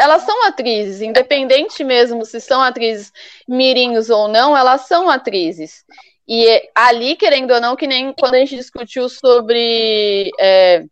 elas 0.00 0.22
são 0.22 0.46
atrizes, 0.46 1.02
independente 1.02 1.84
mesmo 1.84 2.24
se 2.24 2.40
são 2.40 2.60
atrizes 2.62 3.12
mirinhos 3.46 4.08
ou 4.08 4.28
não, 4.28 4.56
elas 4.56 4.82
são 4.82 5.10
atrizes. 5.10 5.84
E 6.26 6.46
ali, 6.74 7.16
querendo 7.16 7.52
ou 7.52 7.60
não, 7.60 7.76
que 7.76 7.86
nem 7.86 8.12
quando 8.12 8.34
a 8.34 8.38
gente 8.38 8.56
discutiu 8.56 9.08
sobre. 9.08 10.30
É, 10.38 10.84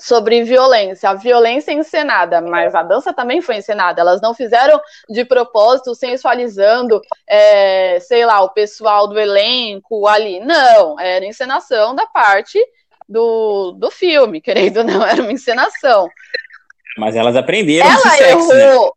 sobre 0.00 0.42
violência. 0.42 1.10
A 1.10 1.14
violência 1.14 1.70
é 1.70 1.74
encenada, 1.74 2.40
mas 2.40 2.74
a 2.74 2.82
dança 2.82 3.12
também 3.12 3.40
foi 3.40 3.58
encenada. 3.58 4.00
Elas 4.00 4.20
não 4.20 4.34
fizeram 4.34 4.80
de 5.08 5.24
propósito, 5.24 5.94
sensualizando, 5.94 7.00
é, 7.28 8.00
sei 8.00 8.26
lá, 8.26 8.40
o 8.40 8.50
pessoal 8.50 9.06
do 9.06 9.20
elenco 9.20 10.08
ali. 10.08 10.40
Não, 10.40 10.98
era 10.98 11.24
encenação 11.24 11.94
da 11.94 12.04
parte 12.04 12.58
do, 13.08 13.72
do 13.78 13.92
filme, 13.92 14.40
querendo 14.40 14.78
ou 14.78 14.84
não, 14.84 15.06
era 15.06 15.22
uma 15.22 15.32
encenação. 15.32 16.08
Mas 16.96 17.16
elas 17.16 17.36
aprenderam 17.36 17.88
Ela 17.88 17.98
esse 17.98 18.16
sexo, 18.18 18.48
né? 18.48 18.64
errou. 18.64 18.84
Né? 18.86 18.90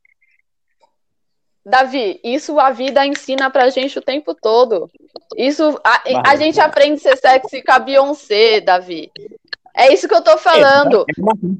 Davi, 1.67 2.19
isso 2.23 2.59
a 2.59 2.69
vida 2.69 3.05
ensina 3.05 3.49
pra 3.49 3.69
gente 3.69 3.97
o 3.97 4.01
tempo 4.01 4.35
todo. 4.35 4.89
Isso 5.35 5.79
a, 5.83 6.31
a 6.31 6.35
gente 6.35 6.59
aprende 6.59 6.95
a 6.95 6.97
ser 6.97 7.17
sexy 7.17 7.63
com 7.63 7.71
a 7.71 7.79
Beyoncé, 7.79 8.61
Davi. 8.61 9.11
É 9.77 9.91
isso 9.91 10.07
que 10.07 10.13
eu 10.13 10.21
tô 10.21 10.37
falando. 10.37 11.05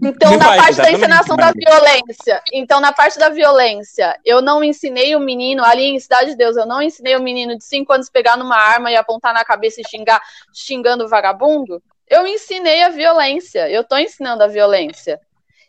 Então, 0.02 0.38
na 0.38 0.56
parte 0.56 0.78
da 0.78 0.92
encenação 0.92 1.36
da 1.36 1.52
violência, 1.52 2.42
então 2.54 2.80
na 2.80 2.94
parte 2.94 3.20
da 3.20 3.28
violência, 3.28 4.18
eu 4.24 4.42
não 4.42 4.64
ensinei 4.64 5.16
o 5.16 5.20
menino 5.20 5.62
ali 5.66 5.84
em 5.84 6.00
Cidade 6.00 6.32
de 6.32 6.38
Deus, 6.38 6.56
eu 6.56 6.66
não 6.66 6.82
ensinei 6.82 7.16
o 7.18 7.22
menino 7.22 7.58
de 7.58 7.66
5 7.66 7.92
anos 7.92 8.10
pegar 8.10 8.38
numa 8.38 8.56
arma 8.56 8.90
e 8.90 8.96
apontar 8.96 9.34
na 9.34 9.44
cabeça 9.44 9.82
e 9.82 9.90
xingar, 9.90 10.22
xingando 10.54 11.10
vagabundo. 11.10 11.84
Eu 12.08 12.26
ensinei 12.26 12.84
a 12.84 12.90
violência. 12.90 13.70
Eu 13.70 13.84
tô 13.84 13.98
ensinando 13.98 14.44
a 14.44 14.48
violência. 14.48 15.20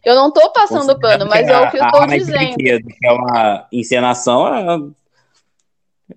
Eu 0.04 0.14
não 0.14 0.30
tô 0.30 0.50
passando 0.50 0.98
pano, 0.98 1.26
mas 1.26 1.48
é 1.48 1.58
o 1.58 1.70
que 1.70 1.78
eu 1.78 1.90
tô 1.90 2.06
dizendo. 2.06 2.56
Que 2.56 3.06
é 3.06 3.12
uma 3.12 3.66
encenação. 3.72 4.54
É... 4.54 6.16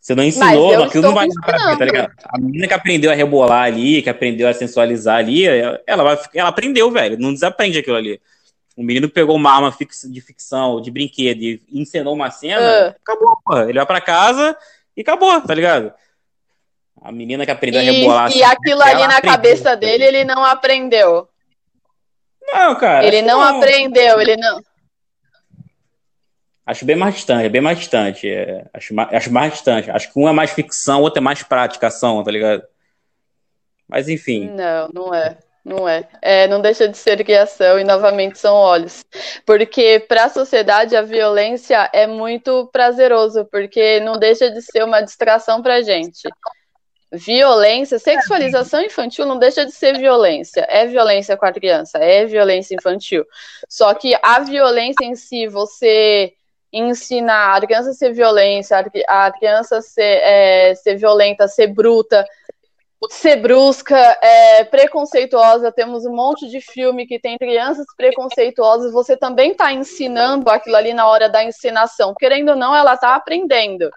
Você 0.00 0.14
não 0.14 0.22
ensinou, 0.22 0.84
aquilo 0.84 1.02
não 1.02 1.14
vai 1.14 1.26
pra 1.44 1.76
tá 1.76 1.84
ligado? 1.84 2.12
A 2.28 2.38
menina 2.38 2.68
que 2.68 2.74
aprendeu 2.74 3.10
a 3.10 3.14
rebolar 3.14 3.64
ali, 3.64 4.00
que 4.02 4.08
aprendeu 4.08 4.48
a 4.48 4.54
sensualizar 4.54 5.16
ali, 5.16 5.44
ela, 5.44 6.04
vai, 6.04 6.18
ela 6.32 6.48
aprendeu, 6.48 6.90
velho. 6.92 7.18
Não 7.18 7.34
desaprende 7.34 7.78
aquilo 7.78 7.96
ali. 7.96 8.20
O 8.76 8.82
menino 8.82 9.08
pegou 9.08 9.34
uma 9.34 9.50
arma 9.50 9.74
de 10.04 10.20
ficção, 10.20 10.80
de 10.80 10.90
brinquedo, 10.90 11.42
e 11.42 11.60
encenou 11.72 12.14
uma 12.14 12.30
cena, 12.30 12.60
uh. 12.60 12.94
acabou, 13.02 13.36
porra. 13.44 13.64
Ele 13.64 13.78
vai 13.78 13.86
pra 13.86 14.00
casa 14.00 14.56
e 14.96 15.00
acabou, 15.00 15.40
tá 15.40 15.54
ligado? 15.54 15.92
A 17.02 17.10
menina 17.10 17.44
que 17.44 17.50
aprendeu 17.50 17.82
e, 17.82 17.88
a 17.88 17.92
rebolar. 17.92 18.36
E 18.36 18.44
aquilo 18.44 18.82
ali 18.82 19.00
na 19.00 19.16
aprendeu, 19.16 19.30
cabeça 19.30 19.76
dele, 19.76 20.04
ele 20.04 20.24
não 20.24 20.44
aprendeu. 20.44 21.28
Não, 22.52 22.74
cara. 22.74 23.06
Ele 23.06 23.22
não, 23.22 23.40
não 23.40 23.58
aprendeu, 23.58 24.20
ele 24.20 24.36
não. 24.36 24.60
Acho 26.64 26.84
bem 26.84 26.96
mais 26.96 27.14
distante, 27.14 27.44
é 27.44 27.48
bem 27.48 27.60
mais 27.60 27.78
distante. 27.78 28.28
É, 28.28 28.66
acho, 28.74 28.92
acho 28.98 29.32
mais 29.32 29.52
distante. 29.52 29.90
Acho 29.90 30.12
que 30.12 30.18
um 30.18 30.28
é 30.28 30.32
mais 30.32 30.50
ficção, 30.50 31.00
o 31.00 31.02
outro 31.02 31.20
é 31.20 31.22
mais 31.22 31.42
praticação, 31.42 32.24
tá 32.24 32.30
ligado? 32.30 32.62
Mas 33.88 34.08
enfim. 34.08 34.50
Não, 34.50 34.88
não 34.92 35.14
é. 35.14 35.38
Não 35.64 35.88
é. 35.88 36.08
é. 36.20 36.48
Não 36.48 36.60
deixa 36.60 36.88
de 36.88 36.96
ser 36.96 37.22
criação 37.24 37.78
e 37.78 37.84
novamente 37.84 38.38
são 38.38 38.54
olhos. 38.54 39.04
Porque 39.44 40.04
para 40.08 40.24
a 40.24 40.28
sociedade 40.28 40.96
a 40.96 41.02
violência 41.02 41.88
é 41.92 42.06
muito 42.06 42.68
prazeroso, 42.72 43.44
porque 43.44 44.00
não 44.00 44.18
deixa 44.18 44.50
de 44.50 44.60
ser 44.60 44.84
uma 44.84 45.00
distração 45.00 45.62
para 45.62 45.82
gente 45.82 46.28
violência, 47.12 47.98
sexualização 47.98 48.82
infantil 48.82 49.26
não 49.26 49.38
deixa 49.38 49.64
de 49.64 49.72
ser 49.72 49.98
violência. 49.98 50.66
É 50.68 50.86
violência 50.86 51.36
com 51.36 51.46
a 51.46 51.52
criança, 51.52 51.98
é 51.98 52.24
violência 52.24 52.74
infantil. 52.74 53.24
Só 53.68 53.94
que 53.94 54.14
a 54.22 54.40
violência 54.40 55.04
em 55.04 55.14
si, 55.14 55.46
você 55.46 56.32
ensinar 56.72 57.56
a 57.56 57.60
criança 57.60 57.90
a 57.90 57.94
ser 57.94 58.12
violência, 58.12 58.84
a 59.08 59.30
criança 59.30 59.80
ser, 59.80 60.02
é, 60.02 60.74
ser 60.74 60.96
violenta, 60.96 61.48
ser 61.48 61.68
bruta, 61.68 62.26
ser 63.08 63.36
brusca, 63.36 63.96
é, 64.20 64.64
preconceituosa. 64.64 65.70
Temos 65.70 66.04
um 66.04 66.14
monte 66.14 66.48
de 66.48 66.60
filme 66.60 67.06
que 67.06 67.20
tem 67.20 67.38
crianças 67.38 67.86
preconceituosas. 67.96 68.92
Você 68.92 69.16
também 69.16 69.52
está 69.52 69.72
ensinando 69.72 70.50
aquilo 70.50 70.76
ali 70.76 70.92
na 70.92 71.06
hora 71.06 71.28
da 71.28 71.44
ensinação. 71.44 72.14
Querendo 72.18 72.50
ou 72.50 72.56
não, 72.56 72.74
ela 72.74 72.94
está 72.94 73.14
aprendendo 73.14 73.90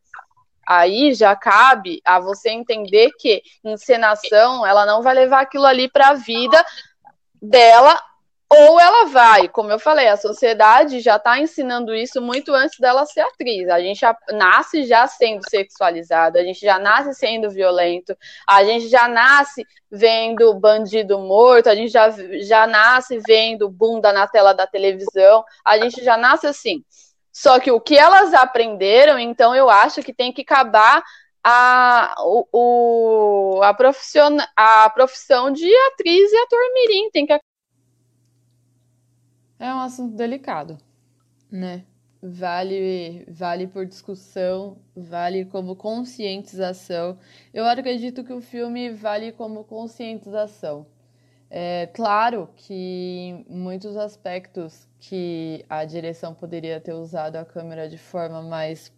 aí 0.69 1.15
já 1.15 1.35
cabe 1.35 1.99
a 2.05 2.19
você 2.19 2.51
entender 2.51 3.09
que 3.17 3.41
encenação 3.63 4.63
ela 4.63 4.85
não 4.85 5.01
vai 5.01 5.15
levar 5.15 5.41
aquilo 5.41 5.65
ali 5.65 5.89
para 5.89 6.09
a 6.09 6.13
vida 6.13 6.63
dela 7.41 7.99
ou 8.51 8.79
ela 8.79 9.05
vai, 9.05 9.47
como 9.47 9.71
eu 9.71 9.77
falei, 9.79 10.07
a 10.07 10.17
sociedade 10.17 11.01
já 11.01 11.17
está 11.17 11.39
ensinando 11.39 11.93
isso 11.93 12.19
muito 12.19 12.51
antes 12.51 12.79
dela 12.79 13.05
ser 13.05 13.21
atriz. 13.21 13.69
A 13.69 13.79
gente 13.79 13.99
já 13.99 14.17
nasce 14.31 14.85
já 14.85 15.05
sendo 15.07 15.47
sexualizado, 15.47 16.37
a 16.37 16.43
gente 16.43 16.59
já 16.59 16.79
nasce 16.79 17.13
sendo 17.13 17.49
violento, 17.49 18.15
a 18.47 18.63
gente 18.63 18.87
já 18.89 19.07
nasce 19.07 19.65
vendo 19.91 20.51
bandido 20.55 21.19
morto, 21.19 21.67
a 21.67 21.75
gente 21.75 21.91
já, 21.91 22.09
já 22.41 22.65
nasce 22.65 23.19
vendo 23.19 23.69
bunda 23.69 24.11
na 24.11 24.27
tela 24.27 24.53
da 24.53 24.65
televisão, 24.65 25.43
a 25.63 25.77
gente 25.77 26.03
já 26.03 26.17
nasce 26.17 26.47
assim. 26.47 26.83
Só 27.31 27.59
que 27.59 27.71
o 27.71 27.79
que 27.79 27.97
elas 27.97 28.33
aprenderam, 28.33 29.19
então 29.19 29.55
eu 29.55 29.69
acho 29.69 30.01
que 30.03 30.13
tem 30.13 30.33
que 30.33 30.41
acabar 30.41 31.03
a, 31.43 32.15
o, 32.19 33.61
a, 33.63 33.73
profission, 33.73 34.37
a 34.55 34.89
profissão 34.89 35.51
de 35.51 35.73
atriz 35.91 36.31
e 36.31 36.37
ator 36.37 36.59
mirim. 36.73 37.09
Tem 37.11 37.25
que... 37.25 37.39
É 39.59 39.73
um 39.73 39.79
assunto 39.79 40.15
delicado, 40.15 40.77
né? 41.51 41.85
Vale, 42.21 43.25
vale 43.29 43.67
por 43.67 43.85
discussão, 43.85 44.77
vale 44.95 45.45
como 45.45 45.75
conscientização. 45.75 47.17
Eu 47.53 47.65
acredito 47.65 48.23
que 48.25 48.33
o 48.33 48.41
filme 48.41 48.89
vale 48.91 49.31
como 49.31 49.63
conscientização. 49.63 50.85
É 51.51 51.87
claro 51.87 52.47
que 52.55 53.43
muitos 53.49 53.97
aspectos 53.97 54.87
que 54.99 55.65
a 55.67 55.83
direção 55.83 56.33
poderia 56.33 56.79
ter 56.79 56.93
usado 56.93 57.37
a 57.37 57.45
câmera 57.45 57.89
de 57.89 57.97
forma 57.97 58.41
mais 58.41 58.91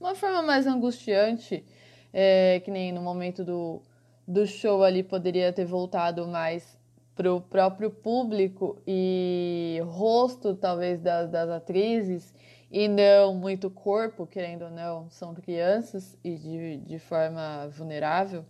uma 0.00 0.14
forma 0.14 0.42
mais 0.42 0.66
angustiante, 0.66 1.64
é, 2.12 2.60
que 2.60 2.70
nem 2.70 2.92
no 2.92 3.00
momento 3.00 3.44
do, 3.44 3.82
do 4.26 4.46
show 4.46 4.82
ali 4.82 5.02
poderia 5.02 5.52
ter 5.52 5.64
voltado 5.64 6.26
mais 6.26 6.78
para 7.14 7.32
o 7.32 7.40
próprio 7.40 7.90
público 7.90 8.82
e 8.86 9.80
rosto 9.86 10.54
talvez 10.54 11.00
das, 11.00 11.30
das 11.30 11.48
atrizes 11.48 12.34
e 12.70 12.88
não 12.88 13.34
muito 13.34 13.70
corpo, 13.70 14.26
querendo 14.26 14.64
ou 14.64 14.70
não, 14.70 15.08
são 15.08 15.32
crianças 15.32 16.18
e 16.24 16.34
de, 16.34 16.76
de 16.78 16.98
forma 16.98 17.68
vulnerável. 17.68 18.44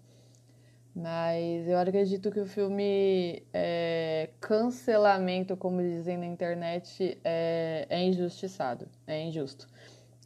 Mas 0.94 1.66
eu 1.66 1.76
acredito 1.76 2.30
que 2.30 2.38
o 2.38 2.46
filme 2.46 3.42
é, 3.52 4.30
cancelamento, 4.40 5.56
como 5.56 5.82
dizem 5.82 6.16
na 6.16 6.26
internet, 6.26 7.18
é, 7.24 7.84
é 7.90 8.00
injustiçado, 8.04 8.88
é 9.04 9.20
injusto. 9.20 9.66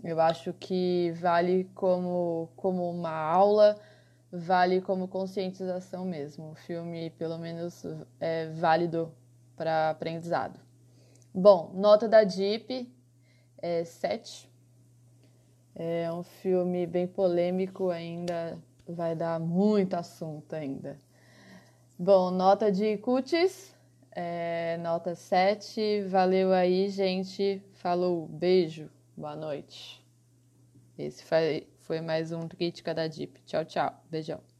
Eu 0.04 0.20
acho 0.20 0.52
que 0.52 1.10
vale 1.20 1.64
como, 1.74 2.50
como 2.54 2.90
uma 2.90 3.10
aula, 3.10 3.76
vale 4.30 4.82
como 4.82 5.08
conscientização 5.08 6.04
mesmo. 6.04 6.50
O 6.50 6.54
filme, 6.54 7.10
pelo 7.10 7.38
menos, 7.38 7.84
é 8.20 8.50
válido 8.50 9.10
para 9.56 9.90
aprendizado. 9.90 10.60
Bom, 11.34 11.72
nota 11.74 12.06
da 12.06 12.24
Deep 12.24 12.92
é 13.56 13.84
7. 13.84 14.48
É 15.74 16.12
um 16.12 16.22
filme 16.22 16.86
bem 16.86 17.06
polêmico 17.06 17.90
ainda, 17.90 18.58
vai 18.88 19.14
dar 19.14 19.38
muito 19.38 19.94
assunto 19.94 20.54
ainda. 20.54 20.98
Bom, 21.98 22.30
nota 22.30 22.70
de 22.70 22.96
Cutis, 22.98 23.74
é, 24.12 24.78
nota 24.78 25.14
7. 25.14 26.02
Valeu 26.08 26.52
aí, 26.52 26.88
gente. 26.88 27.62
Falou, 27.74 28.26
beijo, 28.26 28.90
boa 29.16 29.36
noite. 29.36 30.04
Esse 30.96 31.24
foi, 31.24 31.68
foi 31.78 32.00
mais 32.00 32.32
um 32.32 32.48
Crítica 32.48 32.94
da 32.94 33.06
Deep. 33.06 33.40
Tchau, 33.44 33.64
tchau. 33.64 33.92
Beijão. 34.10 34.57